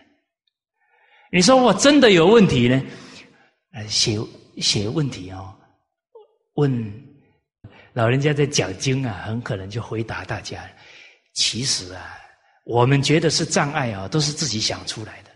[1.30, 2.82] 你说我真的有问题呢？
[3.72, 4.18] 呃，写
[4.58, 5.54] 写问题哦，
[6.54, 7.05] 问。
[7.96, 10.70] 老人家在讲经啊，很可能就回答大家：
[11.32, 12.18] 其实啊，
[12.66, 15.30] 我们觉得是障碍啊，都是自己想出来的。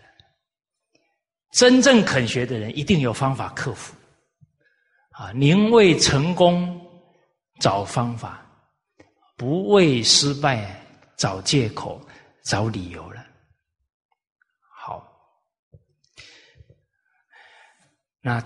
[1.53, 3.95] 真正肯学的人，一定有方法克服。
[5.09, 6.79] 啊，宁为成功
[7.59, 8.45] 找方法，
[9.35, 10.85] 不为失败
[11.17, 11.99] 找借口、
[12.43, 13.25] 找理由了。
[14.59, 15.11] 好，
[18.21, 18.39] 那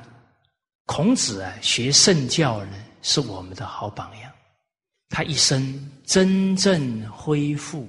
[0.86, 2.85] 孔子啊，学圣教呢？
[3.08, 4.34] 是我们的好榜样，
[5.10, 7.88] 他一生真正恢复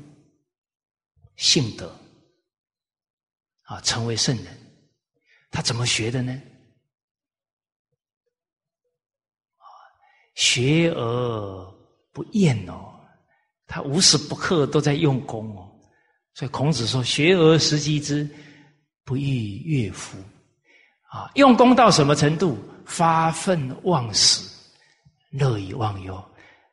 [1.37, 1.91] 性德，
[3.63, 4.47] 啊，成为圣人。
[5.51, 6.39] 他怎么学的呢？
[9.57, 9.65] 啊
[10.35, 11.75] 学而
[12.13, 13.01] 不厌哦，
[13.67, 15.73] 他无时不刻都在用功哦。
[16.35, 18.29] 所以孔子说：“学而时习之，
[19.03, 20.19] 不亦乐乎？”
[21.09, 22.59] 啊，用功到什么程度？
[22.85, 24.47] 发愤忘食。
[25.39, 26.15] 乐以忘忧，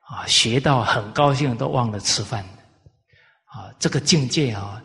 [0.08, 2.44] 啊，学到很高兴，都忘了吃饭，
[3.46, 4.82] 啊，这个境界啊，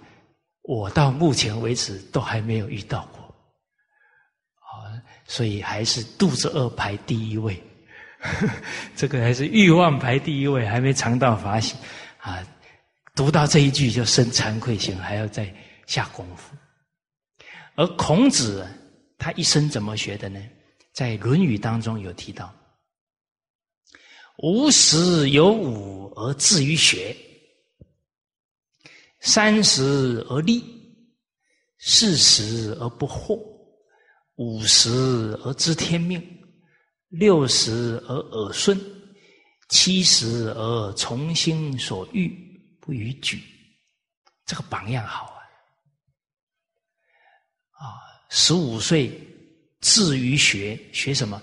[0.62, 3.22] 我到目前为止都还没有遇到过，
[4.60, 7.62] 啊，所以还是肚子饿排第一位，
[8.96, 11.76] 这个还是欲望排第一位，还没尝到法喜，
[12.20, 12.42] 啊，
[13.14, 15.52] 读到这一句就生惭愧心，还要再
[15.86, 16.54] 下功夫。
[17.76, 18.66] 而孔子
[19.16, 20.40] 他一生怎么学的呢？
[20.92, 22.52] 在《论语》当中有提到。
[24.38, 27.16] 无时有五而志于学，
[29.18, 30.62] 三十而立，
[31.78, 33.36] 四十而不惑，
[34.36, 34.90] 五十
[35.42, 36.24] 而知天命，
[37.08, 38.80] 六十而耳顺，
[39.70, 42.28] 七十而从心所欲
[42.80, 43.42] 不逾矩。
[44.46, 45.42] 这个榜样好啊！
[47.72, 47.98] 啊，
[48.30, 49.20] 十五岁
[49.80, 51.42] 志于学，学什么？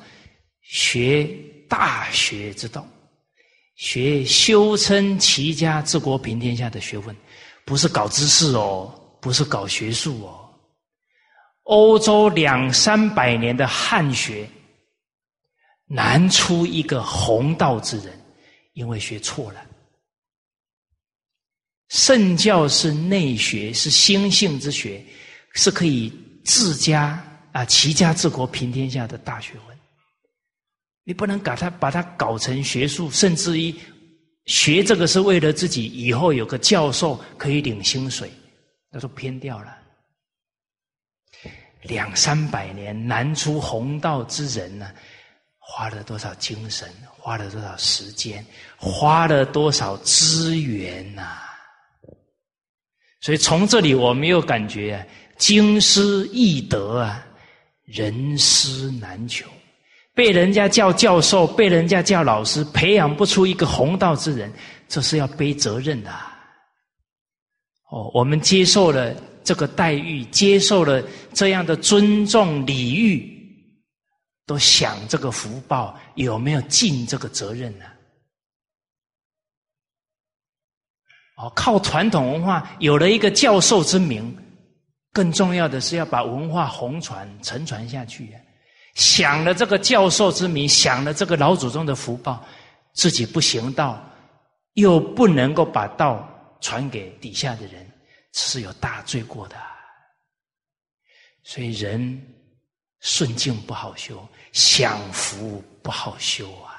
[0.61, 1.51] 学。
[1.77, 2.87] 大学之道，
[3.75, 7.13] 学修身齐家治国平天下的学问，
[7.65, 8.89] 不是搞知识哦，
[9.21, 10.49] 不是搞学术哦。
[11.63, 14.49] 欧洲两三百年的汉学，
[15.85, 18.17] 难出一个弘道之人，
[18.71, 19.61] 因为学错了。
[21.89, 25.03] 圣教是内学，是心性之学，
[25.51, 26.09] 是可以
[26.45, 27.21] 治家
[27.51, 29.74] 啊齐家治国平天下的大学问。
[31.05, 33.73] 你不能把它把它搞成学术，甚至于
[34.47, 38.29] 学这个是为了自己以后有个教授可以领薪水，
[38.89, 39.77] 那都偏掉了。
[41.83, 44.91] 两三百年难出弘道之人呢，
[45.59, 48.43] 花了多少精神，花了多少时间，
[48.75, 51.37] 花了多少资源呐？
[53.21, 55.05] 所以从这里我们又感觉啊
[55.37, 57.23] 经师易得啊，
[57.83, 59.47] 人师难求。
[60.15, 64.51] 被人家叫教授，被人家叫老师，培养不出一个弘道之人，
[64.87, 66.09] 这是要背责任的。
[67.91, 69.13] 哦，我们接受了
[69.43, 73.29] 这个待遇，接受了这样的尊重礼遇，
[74.45, 77.85] 都想这个福报有没有尽这个责任呢？
[81.35, 84.33] 哦，靠传统文化有了一个教授之名，
[85.11, 88.39] 更重要的是要把文化弘传、承传下去呀。
[88.95, 92.43] 享了这个教授之名，享了这个老祖宗的福报，
[92.93, 94.03] 自己不行道，
[94.73, 96.27] 又不能够把道
[96.59, 97.87] 传给底下的人，
[98.33, 99.55] 是有大罪过的。
[101.43, 102.19] 所以人
[103.01, 106.73] 顺境不好修，享福不好修啊！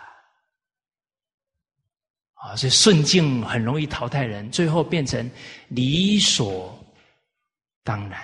[2.35, 5.31] 啊，所以顺境很容易淘汰人，最后变成
[5.69, 6.77] 理所
[7.85, 8.21] 当然。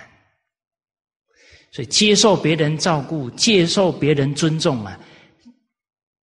[1.73, 4.99] 所以，接受别人照顾，接受别人尊重啊，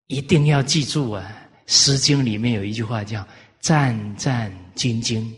[0.07, 3.25] 一定要记住啊，《诗经》里面有一句话叫
[3.61, 5.31] “战战兢兢，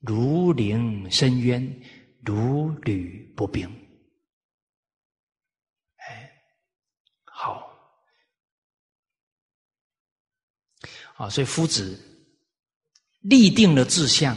[0.00, 1.66] 如临深渊，
[2.20, 3.66] 如履薄冰”。
[6.06, 6.30] 哎，
[7.24, 7.66] 好，
[11.14, 11.98] 好，所以夫子
[13.20, 14.36] 立定了志向，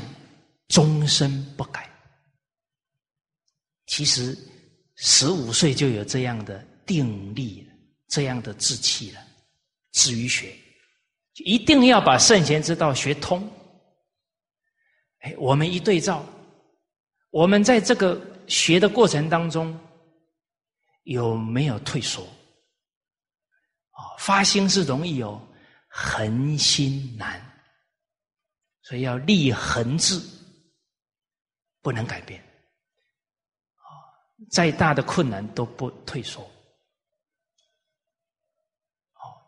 [0.69, 1.89] 终身不改。
[3.87, 4.37] 其实
[5.01, 7.65] 十五岁就有这样的定力，
[8.09, 9.21] 这样的志气了。
[9.93, 10.53] 至于学，
[11.35, 13.49] 一定要把圣贤之道学通。
[15.19, 16.25] 哎，我们一对照，
[17.29, 19.77] 我们在这个学的过程当中
[21.03, 22.23] 有没有退缩？
[23.91, 25.41] 啊，发心是容易哦，
[25.87, 27.41] 恒心难，
[28.81, 30.21] 所以要立恒志，
[31.81, 32.43] 不能改变。
[34.49, 36.41] 再大的困难都不退缩。
[39.13, 39.41] 好，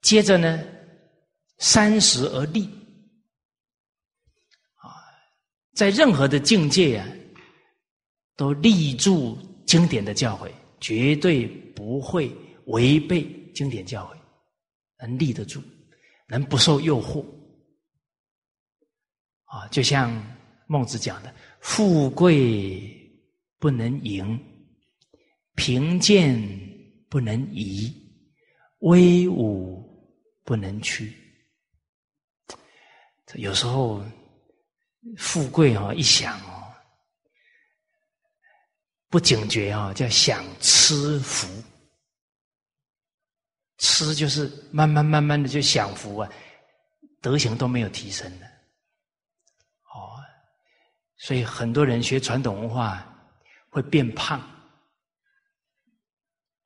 [0.00, 0.64] 接着呢，
[1.58, 2.64] 三十而立。
[4.76, 4.88] 啊
[5.74, 7.06] 在任何的境界啊，
[8.36, 9.36] 都立住
[9.66, 10.48] 经典的教诲，
[10.80, 12.30] 绝对不会
[12.66, 14.16] 违背经典教诲，
[14.98, 15.60] 能立得住，
[16.28, 17.24] 能不受诱惑。
[19.46, 20.10] 啊，就像
[20.68, 22.93] 孟子讲的：“富贵
[23.64, 24.38] 不能淫，
[25.54, 26.38] 贫贱
[27.08, 27.90] 不能移，
[28.80, 29.82] 威武
[30.44, 31.16] 不能屈。”
[33.36, 34.04] 有时候。
[35.18, 36.72] 富贵哦，一想哦，
[39.10, 41.46] 不警觉哦，叫想吃福。
[43.76, 46.32] 吃就是慢慢慢慢的就享福啊，
[47.20, 48.46] 德行都没有提升了。
[49.94, 50.16] 哦，
[51.18, 53.13] 所以很多人学传统文化
[53.74, 54.38] 会变胖。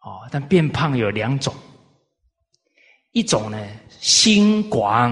[0.01, 1.55] 哦，但变胖有两种，
[3.13, 3.59] 一种呢
[3.99, 5.11] 心广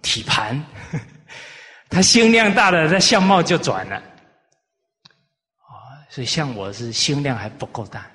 [0.00, 0.64] 体盘。
[1.90, 3.96] 他心量大了，他相貌就转了。
[3.96, 5.74] 啊，
[6.08, 8.06] 所以像我是心量还不够大，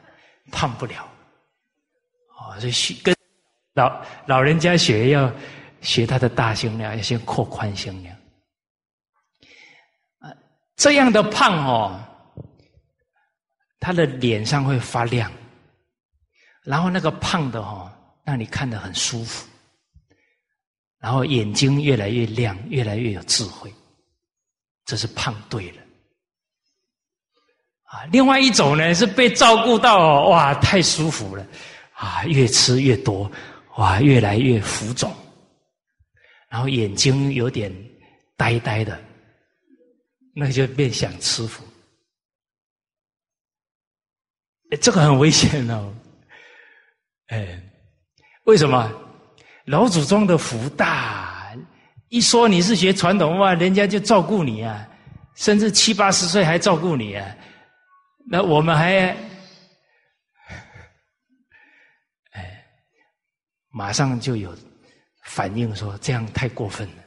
[0.51, 1.07] 胖不了。
[2.37, 2.73] 啊，所以
[3.03, 3.15] 跟
[3.73, 5.31] 老老人家学要
[5.81, 8.15] 学他的大心量，要先扩宽心量。
[10.19, 10.33] 啊，
[10.75, 12.08] 这样的胖哦，
[13.79, 15.31] 他的脸上会发亮，
[16.63, 17.91] 然后那个胖的哦，
[18.25, 19.47] 让你看得很舒服。
[20.99, 23.73] 然后眼睛越来越亮，越来越有智慧，
[24.85, 25.81] 这是胖对了。
[27.83, 31.47] 啊，另外一种呢是被照顾到，哇，太舒服了，
[31.93, 33.31] 啊，越吃越多，
[33.77, 35.15] 哇，越来越浮肿，
[36.49, 37.73] 然后眼睛有点
[38.35, 39.01] 呆呆的，
[40.35, 41.63] 那就变想吃福。
[44.77, 45.93] 这个很危险哦，
[47.27, 47.61] 哎，
[48.43, 48.91] 为什么？
[49.65, 51.55] 老祖宗的福大，
[52.07, 54.87] 一说你是学传统文化，人家就照顾你啊，
[55.35, 57.35] 甚至七八十岁还照顾你啊。
[58.31, 59.15] 那我们还，
[62.31, 62.65] 哎，
[63.69, 64.55] 马上就有
[65.23, 67.03] 反应说这样太过分了，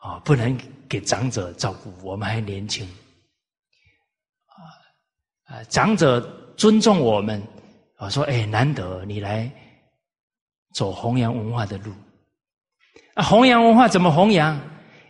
[0.00, 2.86] 啊，不能给长者照顾，我们还年轻，
[5.52, 6.18] 啊，长者
[6.56, 7.42] 尊重我们，
[7.98, 9.50] 我说哎，难得你来。
[10.74, 11.92] 走弘扬文化的路，
[13.12, 14.58] 啊，弘扬文化怎么弘扬？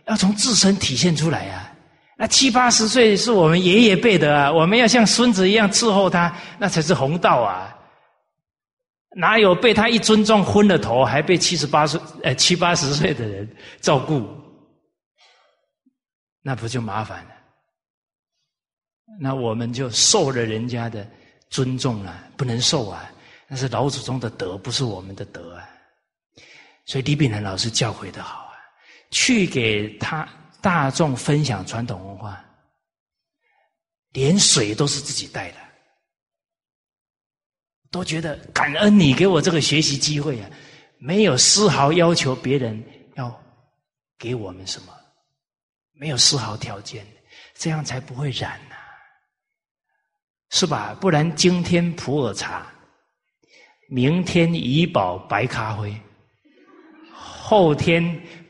[0.07, 1.71] 要从自身体现出来啊！
[2.17, 7.73] 那七八十岁是我们爷爷辈的啊，我们要像孙子一样伺候他，那才是弘道啊！
[9.15, 13.49] 哪有被他一尊重昏了头，还被七十八岁、呃七八十岁的人
[13.79, 14.27] 照顾？
[16.41, 17.32] 那不就麻烦了？
[19.19, 21.07] 那我们就受了人家的
[21.49, 23.11] 尊重了，不能受啊！
[23.47, 25.69] 那是老祖宗的德，不是我们的德啊！
[26.85, 28.55] 所以李炳南老师教诲的好啊，
[29.11, 30.27] 去给他
[30.61, 32.43] 大众分享传统文化，
[34.11, 35.57] 连水都是自己带的，
[37.91, 40.49] 都觉得感恩你给我这个学习机会啊，
[40.97, 42.83] 没有丝毫要求别人
[43.15, 43.43] 要
[44.17, 44.93] 给我们什么，
[45.91, 47.05] 没有丝毫条件，
[47.55, 48.59] 这样才不会染，
[50.53, 50.95] 是吧？
[51.01, 52.71] 不然今天普洱茶。
[53.89, 55.99] 明天怡宝白咖啡，
[57.11, 58.03] 后天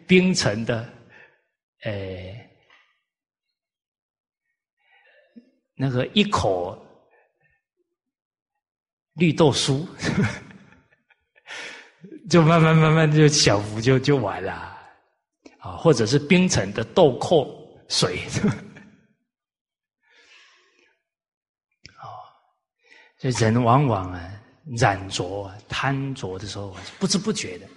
[0.05, 0.87] 冰城的，
[1.83, 1.93] 呃，
[5.75, 6.77] 那个一口
[9.15, 9.85] 绿豆酥，
[12.29, 14.51] 就慢慢慢慢就小幅就就完了，
[15.59, 17.47] 啊，或者是冰城的豆蔻
[17.87, 18.19] 水，
[23.31, 24.29] 这人往往啊。
[24.77, 27.67] 染着、贪着的时候，不知不觉的，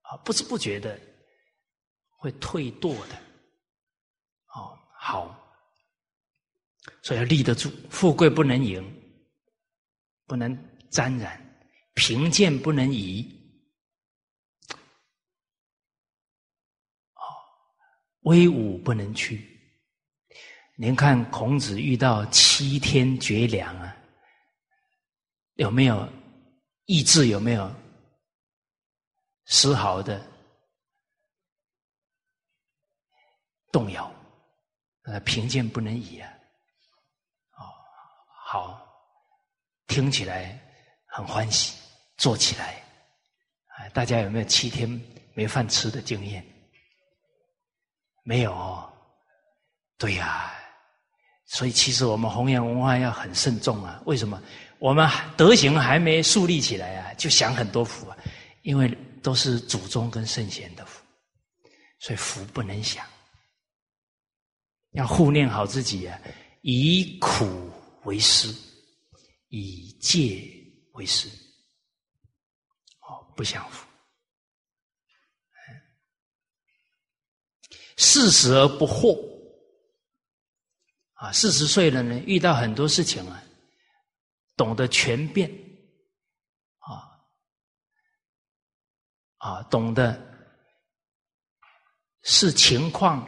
[0.00, 0.98] 啊，不知不觉的
[2.16, 3.14] 会退堕的，
[4.56, 5.38] 哦，好，
[7.00, 8.82] 所以要立得住，富贵不能淫，
[10.26, 10.58] 不能
[10.90, 11.40] 沾染，
[11.94, 13.24] 贫贱不能移，
[18.22, 19.48] 威武不能屈。
[20.76, 23.96] 您看孔子遇到七天绝粮啊，
[25.54, 26.08] 有没有
[26.86, 27.28] 意志？
[27.28, 27.70] 有没有
[29.46, 30.20] 丝毫的
[33.70, 34.12] 动摇？
[35.02, 36.32] 呃，贫贱不能移啊！
[37.58, 37.68] 哦，
[38.46, 38.86] 好，
[39.86, 40.58] 听起来
[41.06, 41.78] 很欢喜，
[42.16, 42.82] 做起来，
[43.66, 44.88] 啊，大家有没有七天
[45.34, 46.44] 没饭吃的经验？
[48.22, 48.90] 没有哦，
[49.98, 50.52] 对呀。
[51.46, 54.00] 所以，其实我们弘扬文化要很慎重啊。
[54.06, 54.42] 为什么？
[54.84, 58.14] 我们德行还没树立起来啊，就享很多福啊。
[58.60, 58.86] 因为
[59.22, 61.02] 都是祖宗跟圣贤的福，
[62.00, 63.06] 所以福不能享。
[64.90, 66.20] 要护念好自己啊，
[66.60, 67.46] 以苦
[68.02, 68.54] 为师，
[69.48, 70.46] 以戒
[70.92, 71.28] 为师。
[73.08, 73.86] 哦，不享福。
[77.96, 79.18] 四十而不惑。
[81.14, 83.42] 啊，四十岁了呢，遇到很多事情啊，
[84.56, 85.50] 懂得全变，
[86.78, 87.10] 啊。
[89.38, 90.18] 啊，懂得
[92.22, 93.20] 视情况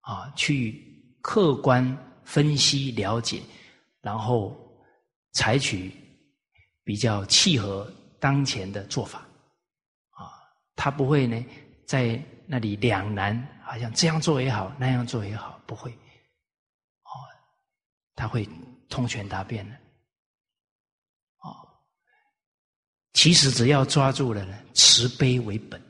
[0.00, 1.84] 啊，去客观
[2.24, 3.42] 分析了解，
[4.00, 4.56] 然后
[5.32, 5.92] 采取
[6.82, 9.20] 比较契合当前的做法，
[10.10, 10.32] 啊，
[10.74, 11.44] 他不会呢
[11.86, 15.92] 在那里两难，好像这样做也好，那样做也好，不会。
[15.92, 17.12] 哦
[18.16, 18.46] 他会
[18.88, 19.74] 通权达变的，
[21.38, 21.56] 哦，
[23.12, 25.80] 其实只要抓住了呢，慈悲为本。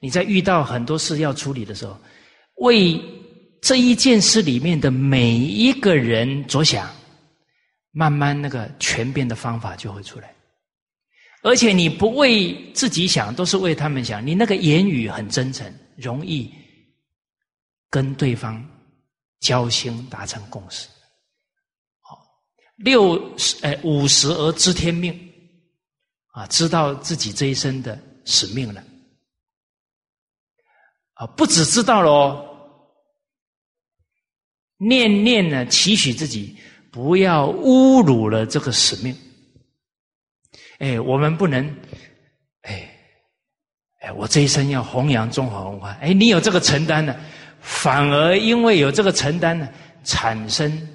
[0.00, 1.96] 你在遇到很多事要处理的时候，
[2.56, 3.00] 为
[3.60, 6.90] 这一件事里面的每一个人着想，
[7.92, 10.34] 慢慢那个全变的方法就会出来。
[11.42, 16.52] 而且你不为自己想，都是为他们想，你那个言语很真诚，容易
[17.90, 18.64] 跟对方
[19.40, 20.88] 交心，达成共识。
[22.00, 22.24] 好
[22.76, 25.31] 六十哎，五十而知天命，
[26.32, 28.82] 啊，知道自己这一生的使命了，
[31.14, 32.48] 啊，不只知道了哦，
[34.76, 36.56] 念念呢，期许自己
[36.90, 39.16] 不要侮辱了这个使命。
[40.78, 41.64] 哎，我们不能，
[42.62, 42.98] 哎，
[44.00, 45.92] 哎，我这一生要弘扬中华文化。
[46.00, 47.14] 哎，你有这个承担呢，
[47.60, 49.68] 反而因为有这个承担呢，
[50.02, 50.88] 产生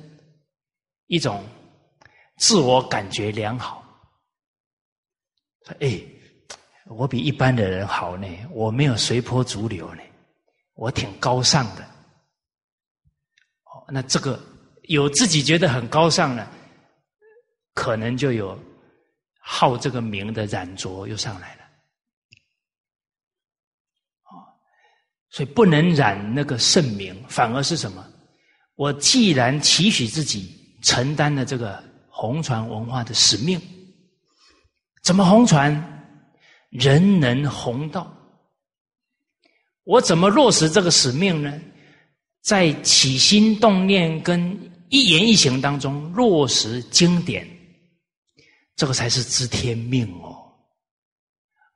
[1.08, 1.44] 一种。
[2.40, 3.84] 自我感觉良好，
[5.80, 6.02] 哎，
[6.86, 10.02] 我比一般的人好呢，我没有随波逐流呢，
[10.76, 11.84] 我挺高尚的。
[13.64, 14.40] 哦，那这个
[14.84, 16.48] 有自己觉得很高尚呢，
[17.74, 18.58] 可能就有
[19.40, 21.62] 好这个名的染着又上来了。
[24.24, 24.44] 哦，
[25.30, 28.06] 所以不能染那个圣名，反而是什么？
[28.76, 31.86] 我既然期许自己承担了这个。
[32.20, 33.62] 红船文化的使命，
[35.04, 35.94] 怎么红传？
[36.70, 38.14] 人能弘道，
[39.86, 41.62] 我怎么落实这个使命呢？
[42.42, 44.58] 在起心动念跟
[44.90, 47.48] 一言一行当中落实经典，
[48.76, 50.38] 这个才是知天命哦，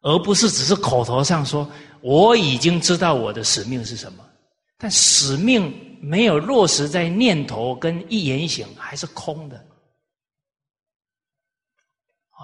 [0.01, 1.69] 而不是只是口头上说
[2.01, 4.23] 我已经知道我的使命是什么，
[4.77, 9.65] 但使命没有落实在念头跟一言一行，还是空的。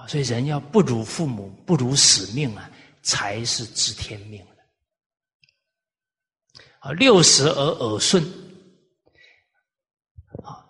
[0.06, 2.70] 所以人要不辱父母，不辱使命啊，
[3.02, 4.64] 才是知天命的。
[6.80, 8.24] 啊，六十而耳顺，
[10.44, 10.66] 啊，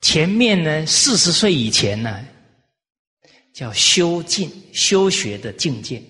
[0.00, 2.26] 前面呢四十岁以前呢，
[3.52, 6.02] 叫修静修学的境界。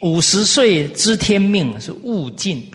[0.00, 2.70] 五十岁知天命是悟静。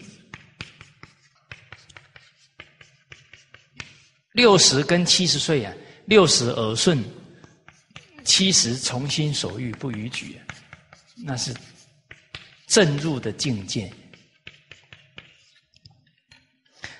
[4.34, 5.74] 六十跟七十岁啊，
[6.06, 7.04] 六十耳顺，
[8.24, 10.40] 七十从心所欲不逾矩，
[11.24, 11.56] 那是
[12.68, 13.92] 正入的境界。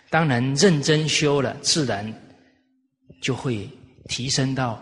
[0.10, 2.14] 当然认真修了，自然
[3.20, 3.68] 就会
[4.08, 4.82] 提升到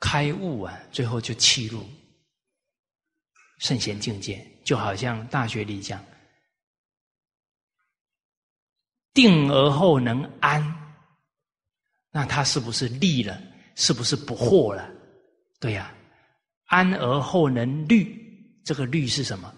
[0.00, 1.88] 开悟啊，最后就契入
[3.58, 4.44] 圣贤境界。
[4.64, 6.04] 就好像大学里讲，
[9.12, 10.81] 定而后能安。
[12.12, 13.40] 那他是不是利了？
[13.74, 14.86] 是不是不惑了？
[15.58, 15.90] 对呀，
[16.66, 18.14] 安而后能虑，
[18.64, 19.50] 这个虑是什么？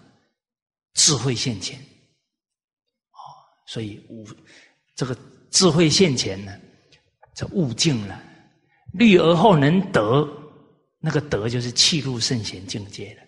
[0.93, 1.77] 智慧现前。
[3.11, 3.19] 哦，
[3.67, 4.25] 所以悟
[4.95, 5.17] 这个
[5.51, 6.57] 智慧现前呢，
[7.35, 8.23] 这悟境了。
[8.93, 10.25] 虑而后能得，
[10.99, 13.21] 那个得就是气入圣贤境界了。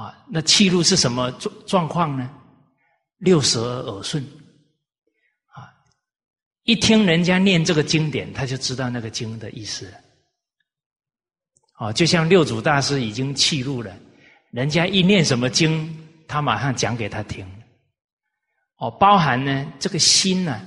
[0.00, 2.30] 啊，那气入是什么状状况呢？
[3.18, 4.24] 六十而耳顺，
[6.64, 9.92] 一听人家念这个经典，他就知道那个经的意思了。
[11.72, 13.96] 啊，就像六祖大师已经气入了，
[14.50, 15.88] 人家一念什么经，
[16.28, 17.46] 他马上讲给他听。
[18.76, 20.66] 哦，包含呢这个心呢，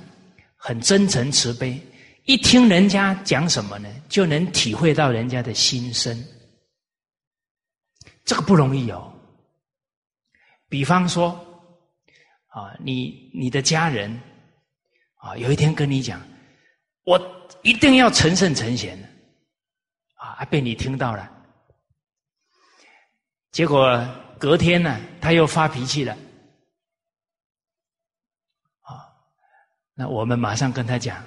[0.56, 1.80] 很真诚慈悲，
[2.24, 6.24] 一听人家讲什么呢，就能体会到人家的心声。
[8.24, 9.12] 这个不容易哦。
[10.68, 11.30] 比方说，
[12.48, 14.20] 啊，你你的家人，
[15.24, 16.20] 啊，有一天跟你讲，
[17.04, 17.18] 我
[17.62, 18.98] 一定要成圣成贤
[20.16, 21.26] 啊，被你听到了，
[23.50, 24.06] 结果
[24.38, 26.12] 隔天呢，他又发脾气了，
[28.82, 29.08] 啊，
[29.94, 31.24] 那我们马上跟他讲，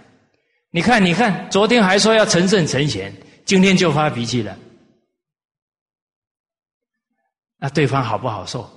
[0.70, 3.12] 你看，你看，昨天还说要成圣成贤，
[3.48, 4.56] 今天就发脾气了。
[7.56, 8.70] 那对方好不好受？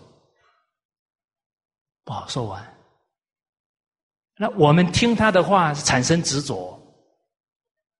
[2.04, 2.66] 不好受啊！
[4.40, 6.80] 那我们听他的话，产生执着，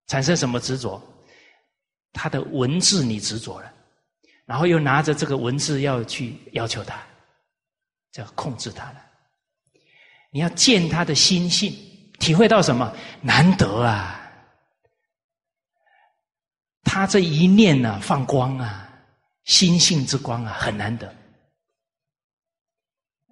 [0.07, 0.99] 产生什么执着？
[2.15, 3.71] 他的文字你执着了，
[4.47, 6.99] 然后又拿着这个文字要去要求他，
[8.15, 9.05] 要控制他了。
[10.31, 11.77] 你要见他的心性，
[12.19, 12.91] 体会到什么？
[13.21, 14.19] 难得啊！
[16.85, 18.91] 他这一念呢，放光啊！
[19.45, 21.07] 心性之光啊，很难得。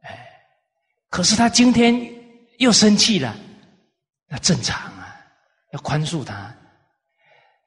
[0.03, 0.29] 哎，
[1.09, 2.18] 可是他今天
[2.59, 3.37] 又生气了，
[4.29, 5.17] 那正常啊，
[5.73, 6.55] 要宽恕他。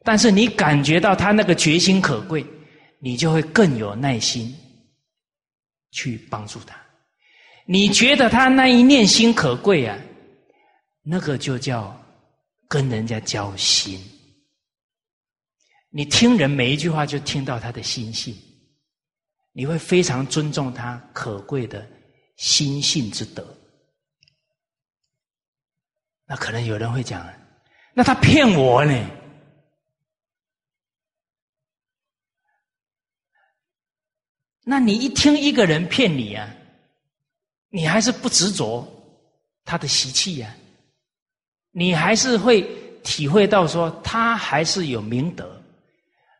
[0.04, 2.46] 但是你感觉到他那个决心可贵，
[3.00, 4.56] 你就会更有耐心
[5.92, 6.76] 去帮助他。
[7.66, 9.98] 你觉得他那一念心可贵啊，
[11.04, 11.96] 那个就叫
[12.68, 14.00] 跟人家交心。
[15.90, 18.36] 你听人每一句话，就听到他的心性，
[19.54, 21.88] 你会非常尊重他可贵的
[22.38, 23.46] 心性之德。
[26.32, 27.28] 那可能有人会讲，
[27.94, 28.94] 那他骗我呢？
[34.64, 36.50] 那你一听一个人骗你啊，
[37.68, 38.88] 你还是不执着
[39.66, 40.56] 他的习气呀？
[41.72, 42.62] 你还是会
[43.04, 45.62] 体会到说，他还是有明德。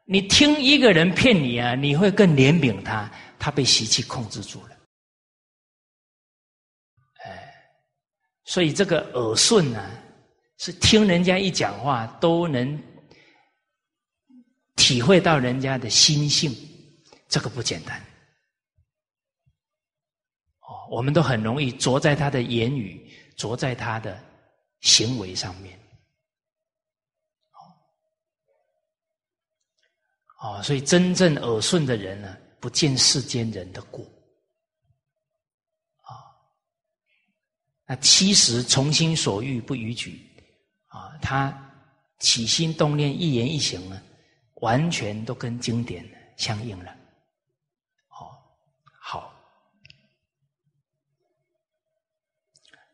[0.06, 4.78] 你听一个人骗你啊，你会更怜悯他，他被习气控制住了。
[7.26, 7.54] 哎，
[8.44, 9.90] 所以这个耳顺呢，
[10.58, 12.82] 是听人家一讲话都能
[14.76, 16.52] 体会到人家的心性，
[17.30, 18.00] 这个不简单。
[20.62, 24.22] 哦，我们都很容易着在他的言语，着在他的
[24.80, 25.80] 行为上面。
[30.40, 34.04] 哦，所以真正耳顺的人呢，不见世间人的过。
[36.02, 36.18] 啊，
[37.92, 40.26] 那七十从心所欲不逾矩，
[40.88, 41.54] 啊，他
[42.20, 44.02] 起心动念、一言一行呢，
[44.62, 46.02] 完全都跟经典
[46.38, 46.92] 相应了。
[48.12, 48.32] 哦，
[48.98, 49.34] 好，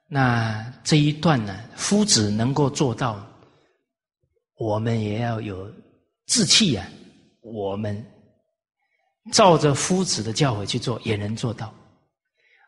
[0.08, 3.24] 那这一段呢，夫子能够做到，
[4.56, 5.72] 我们也要有
[6.26, 6.90] 志气呀。
[7.42, 8.04] 我们
[9.32, 11.72] 照着夫子的教诲去做，也能做到。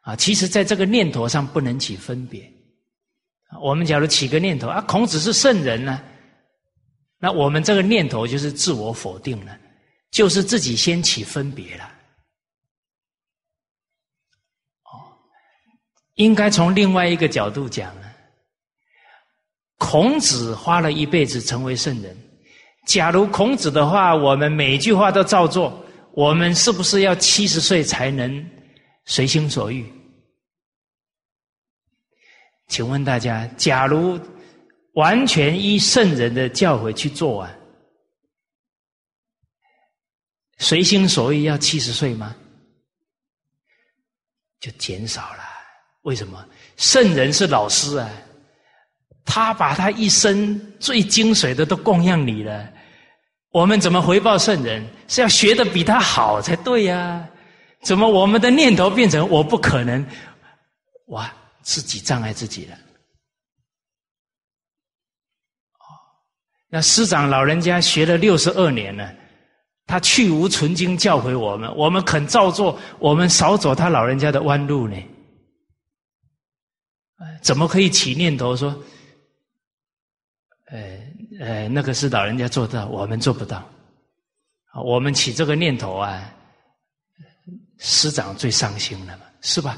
[0.10, 2.52] 啊，其实，在这个念头上不能起分别。
[3.62, 6.02] 我们假如起个念头啊，孔子是圣人呢，
[7.20, 9.56] 那我们这个念头就是自我否定了，
[10.10, 11.84] 就是自己先起分别了。
[14.86, 15.14] 哦，
[16.16, 18.12] 应该从另外一个角度讲啊，
[19.78, 22.18] 孔子花了一辈子成为圣人。
[22.88, 28.44] 假如孔子的话，我们每句话都照做，我们是不是要七十岁才能
[29.06, 29.86] 随心所欲？
[32.70, 34.18] 请问大家，假如
[34.94, 37.52] 完全依圣人的教诲去做啊，
[40.60, 42.36] 随心所欲要七十岁吗？
[44.60, 45.44] 就减少了。
[46.04, 46.46] 为什么？
[46.78, 48.10] 圣人是老师啊，
[49.26, 52.72] 他把他一生最精髓的都供养你了。
[53.52, 54.86] 我们怎么回报圣人？
[55.08, 57.28] 是要学的比他好才对呀！
[57.82, 60.06] 怎么我们的念头变成我不可能？
[61.08, 61.34] 哇，
[61.70, 62.76] 自己障碍自己了。
[65.76, 65.86] 哦，
[66.68, 69.14] 那师长老人家学了六十二年了，
[69.86, 74.98] 他去无存经教诲我们，我们肯照做，我们少走他老人家的弯路呢？
[77.44, 78.84] 怎么可以起念头说？
[80.72, 81.08] 呃。
[81.40, 83.64] 呃，那个是老人家做到，我们做不到。
[84.84, 86.34] 我们起这个念头啊，
[87.78, 89.78] 师长最伤心了嘛，是吧？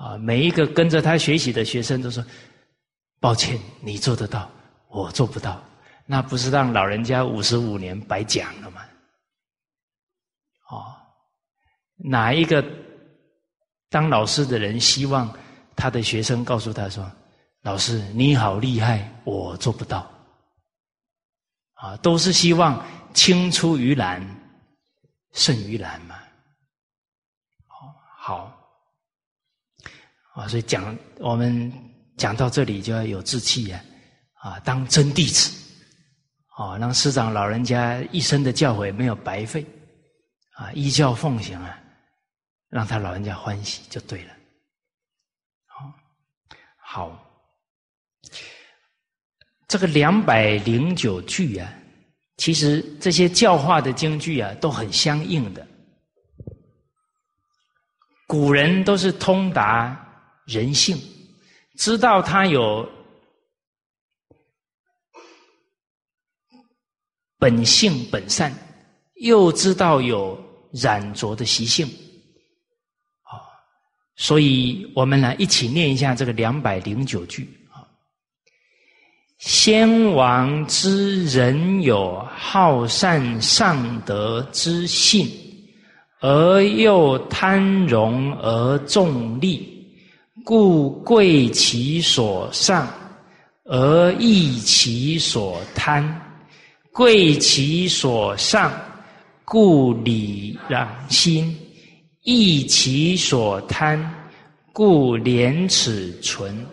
[0.00, 2.24] 啊，每一个跟着他学习的学生都说
[3.20, 4.50] ：“抱歉，你做得到，
[4.88, 5.62] 我做不到。”
[6.08, 8.80] 那不是让老人家五十五年白讲了吗？
[10.70, 10.96] 哦，
[11.96, 12.64] 哪一个
[13.90, 15.30] 当老师的人希望
[15.76, 17.08] 他的学生告诉他说
[17.60, 20.10] ：“老师你好厉害，我做不到。”
[21.76, 22.82] 啊，都是希望
[23.12, 24.26] 青出于蓝
[25.32, 26.18] 胜于蓝嘛。
[28.16, 28.56] 好。
[30.40, 31.70] 啊，所以讲我们
[32.16, 33.78] 讲到这里就要有志气呀，
[34.40, 35.52] 啊，当真弟子，
[36.56, 39.62] 啊，让师长老人家一生的教诲没有白费，
[40.54, 41.78] 啊，依教奉行啊，
[42.70, 44.32] 让他老人家欢喜就对了。
[45.66, 45.92] 好，
[46.78, 47.30] 好，
[49.68, 51.70] 这个两百零九句啊，
[52.38, 55.66] 其实这些教化的经句啊，都很相应的，
[58.26, 60.06] 古人都是通达。
[60.46, 60.98] 人性，
[61.76, 62.88] 知道他有
[67.38, 68.52] 本性本善，
[69.14, 70.38] 又知道有
[70.72, 71.86] 染浊的习性，
[73.22, 73.40] 啊，
[74.16, 77.86] 所以我们来一起念一下这个两百零九句啊。
[79.38, 85.26] 先王之人有好善上德之性，
[86.20, 89.79] 而又贪荣而重利。
[90.44, 92.88] 故贵其所上，
[93.64, 96.02] 而益其所贪；
[96.92, 98.72] 贵其所上，
[99.44, 101.54] 故礼让心；
[102.22, 104.28] 益其所贪，
[104.72, 106.66] 故廉耻存。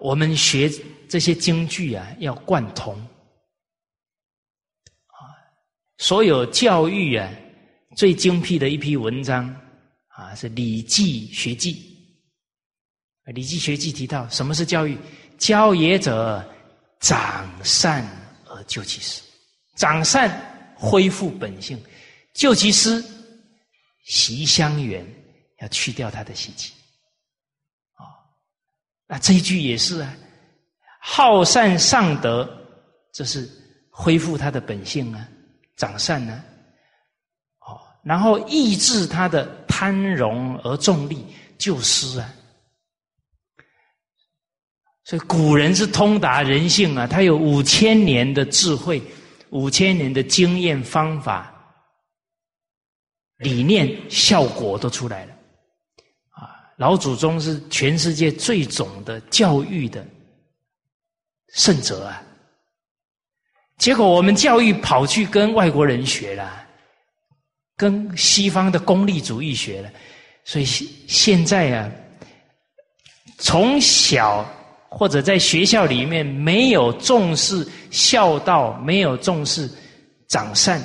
[0.00, 0.70] 我们学
[1.08, 2.94] 这些京剧啊，要贯通。
[5.06, 5.28] 啊，
[5.98, 7.30] 所有教育啊，
[7.96, 9.54] 最精辟的一批文章。
[10.20, 11.72] 啊，是《礼记学记》。
[13.34, 14.98] 《礼记学记》提到，什么是教育？
[15.38, 16.46] 教也者，
[17.00, 18.06] 长善
[18.44, 19.22] 而救其失。
[19.76, 20.30] 长善，
[20.76, 21.78] 恢复本性；
[22.34, 23.02] 救其失，
[24.04, 25.06] 习相远，
[25.60, 26.74] 要去掉他的习气。
[27.94, 28.04] 啊，
[29.06, 30.14] 那这一句也是啊，
[31.00, 32.46] 好善尚德，
[33.14, 33.48] 这是
[33.88, 35.26] 恢复他的本性啊，
[35.76, 36.44] 长善呢。
[38.02, 39.58] 然后抑制他的。
[39.80, 41.24] 贪荣而重利，
[41.56, 42.34] 救失啊！
[45.04, 49.00] 所以古人是通达人性啊，他有五千年的智慧，
[49.48, 51.50] 五千年的经验方法、
[53.38, 55.32] 理念、效果都出来了。
[56.32, 60.06] 啊，老祖宗是全世界最总的教育的
[61.54, 62.22] 圣者啊！
[63.78, 66.66] 结果我们教育跑去跟外国人学了。
[67.80, 69.90] 跟西方的功利主义学了，
[70.44, 71.90] 所以现在啊，
[73.38, 74.46] 从小
[74.90, 79.66] 或者在学校里面没有重视孝道，没有重视
[80.28, 80.78] 长善。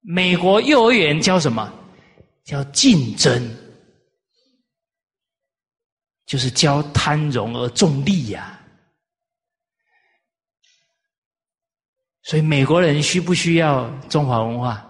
[0.00, 1.72] 美国幼儿园教什么？
[2.44, 3.56] 教竞争，
[6.26, 8.60] 就是教贪荣而重利呀。
[12.24, 14.84] 所以美国人需不需要中华文化？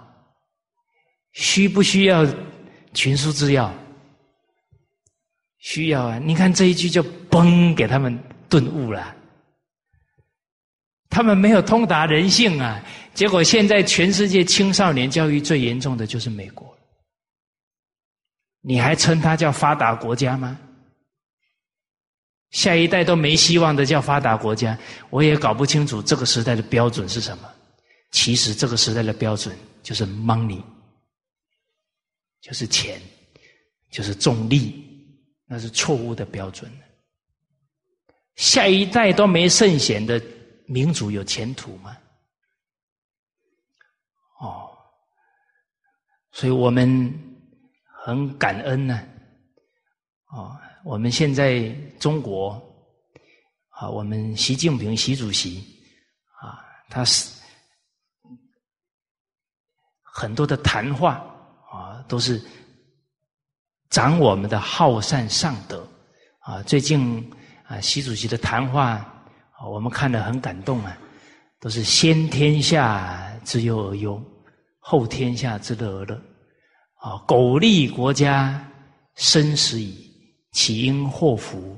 [1.33, 2.25] 需不需要
[2.93, 3.73] 群书治要？
[5.59, 6.19] 需要啊！
[6.19, 8.17] 你看这一句就嘣，给他们
[8.49, 9.17] 顿悟了。
[11.11, 12.81] 他们没有通达人性啊！
[13.15, 16.77] 结果现在全世界青少年教育最严重的就是美国。
[18.61, 20.59] 你还称它叫发达国家吗？
[22.55, 24.79] 下一代都没希望的叫发达国家，
[25.11, 27.53] 我也搞不清楚这个时代的标准是什么。
[28.13, 30.63] 其实这个时代的标准就是 money，
[32.41, 33.03] 就是钱，
[33.91, 34.87] 就是重利，
[35.47, 36.71] 那是错误的标准。
[38.37, 40.23] 下一代都没圣贤的
[40.67, 41.97] 民主有前途吗？
[44.41, 44.71] 哦，
[46.31, 47.13] 所以我们
[48.05, 49.05] 很感恩呢。
[50.31, 50.57] 哦。
[50.85, 52.63] 我们现在中国
[53.71, 55.65] 啊，我们习近平习主席
[56.43, 57.41] 啊，他是
[60.03, 61.25] 很多的谈话
[61.73, 62.39] 啊，都是
[63.89, 65.89] 长我们的好善上德
[66.41, 66.63] 啊。
[66.65, 67.33] 最近
[67.67, 68.91] 啊，习主席的谈话
[69.53, 70.99] 啊，我们看了很感动啊，
[71.61, 74.23] 都是先天下之忧而忧，
[74.79, 76.15] 后天下之乐而乐
[76.97, 78.63] 啊，苟利国家
[79.15, 80.04] 生死以。
[80.55, 81.77] 起因祸福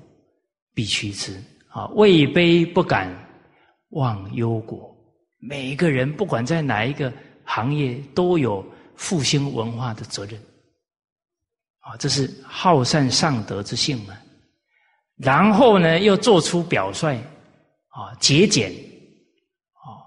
[0.74, 1.86] 必趋之啊！
[1.94, 3.10] 位卑不敢
[3.88, 4.94] 忘忧国。
[5.38, 7.12] 每一个人不管在哪一个
[7.42, 10.38] 行业都有复兴文化的责任。
[11.80, 14.22] 啊，这是好善上德之性啊。
[15.16, 17.16] 然后呢，又做出表率，
[17.88, 18.70] 啊，节俭，
[19.72, 20.04] 啊，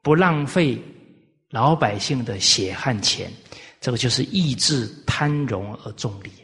[0.00, 0.80] 不浪费
[1.50, 3.30] 老百姓的血汗钱，
[3.82, 6.36] 这个就是抑制贪荣而重利了。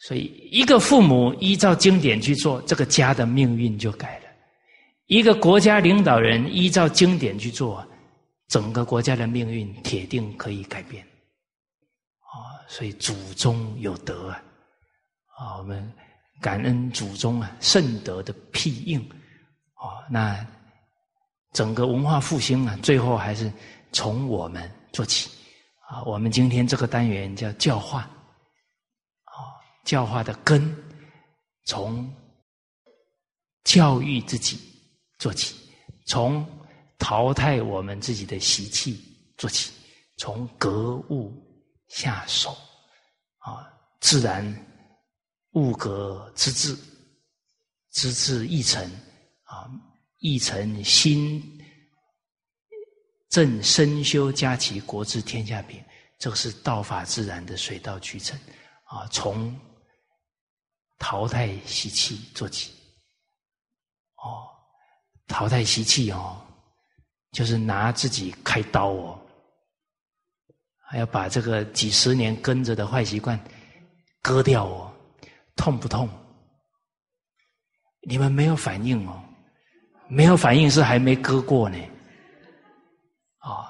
[0.00, 4.26] 所以一个父母依照经典去做，这个家的命运就改了；
[5.06, 7.84] 一个国家领导人依照经典去做，
[8.46, 11.04] 整个国家的命运铁定可以改变。
[12.20, 14.42] 啊，所以祖宗有德啊！
[15.36, 15.92] 啊，我们
[16.40, 19.00] 感恩祖宗啊，圣德的庇应
[19.74, 20.06] 啊。
[20.08, 20.46] 那
[21.52, 23.52] 整个文化复兴啊，最后还是
[23.90, 25.28] 从我们做起
[25.88, 26.02] 啊。
[26.04, 28.08] 我们今天这个单元叫教化，
[29.88, 30.76] 教化的根
[31.64, 32.14] 从
[33.64, 34.60] 教育自己
[35.18, 35.56] 做起，
[36.04, 36.46] 从
[36.98, 39.02] 淘汰我们自己的习气
[39.38, 39.72] 做起，
[40.18, 41.32] 从格物。
[41.88, 42.50] 下手，
[43.38, 43.66] 啊，
[43.98, 44.44] 自然
[45.52, 46.76] 物格之治，
[47.92, 48.84] 之治一成，
[49.44, 49.70] 啊，
[50.18, 51.42] 一成心
[53.30, 55.82] 正身修，家齐国治天下平。
[56.18, 58.38] 这个是道法自然的水到渠成，
[58.84, 59.58] 啊，从
[60.98, 62.72] 淘汰习气做起。
[64.16, 64.48] 哦，
[65.26, 66.40] 淘汰习气哦，
[67.32, 69.20] 就是拿自己开刀哦。
[70.80, 73.38] 还要把这个几十年跟着的坏习惯
[74.22, 74.92] 割掉哦，
[75.54, 76.08] 痛不痛？
[78.00, 79.22] 你们没有反应哦，
[80.08, 81.78] 没有反应是还没割过呢。
[83.38, 83.68] 啊，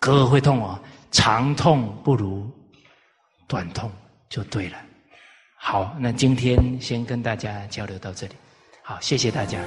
[0.00, 0.78] 割会痛哦，
[1.12, 2.50] 长痛不如
[3.46, 3.90] 短痛
[4.28, 4.85] 就对了。
[5.68, 8.34] 好，那今天先跟大家交流到这里，
[8.82, 9.58] 好，谢谢大家。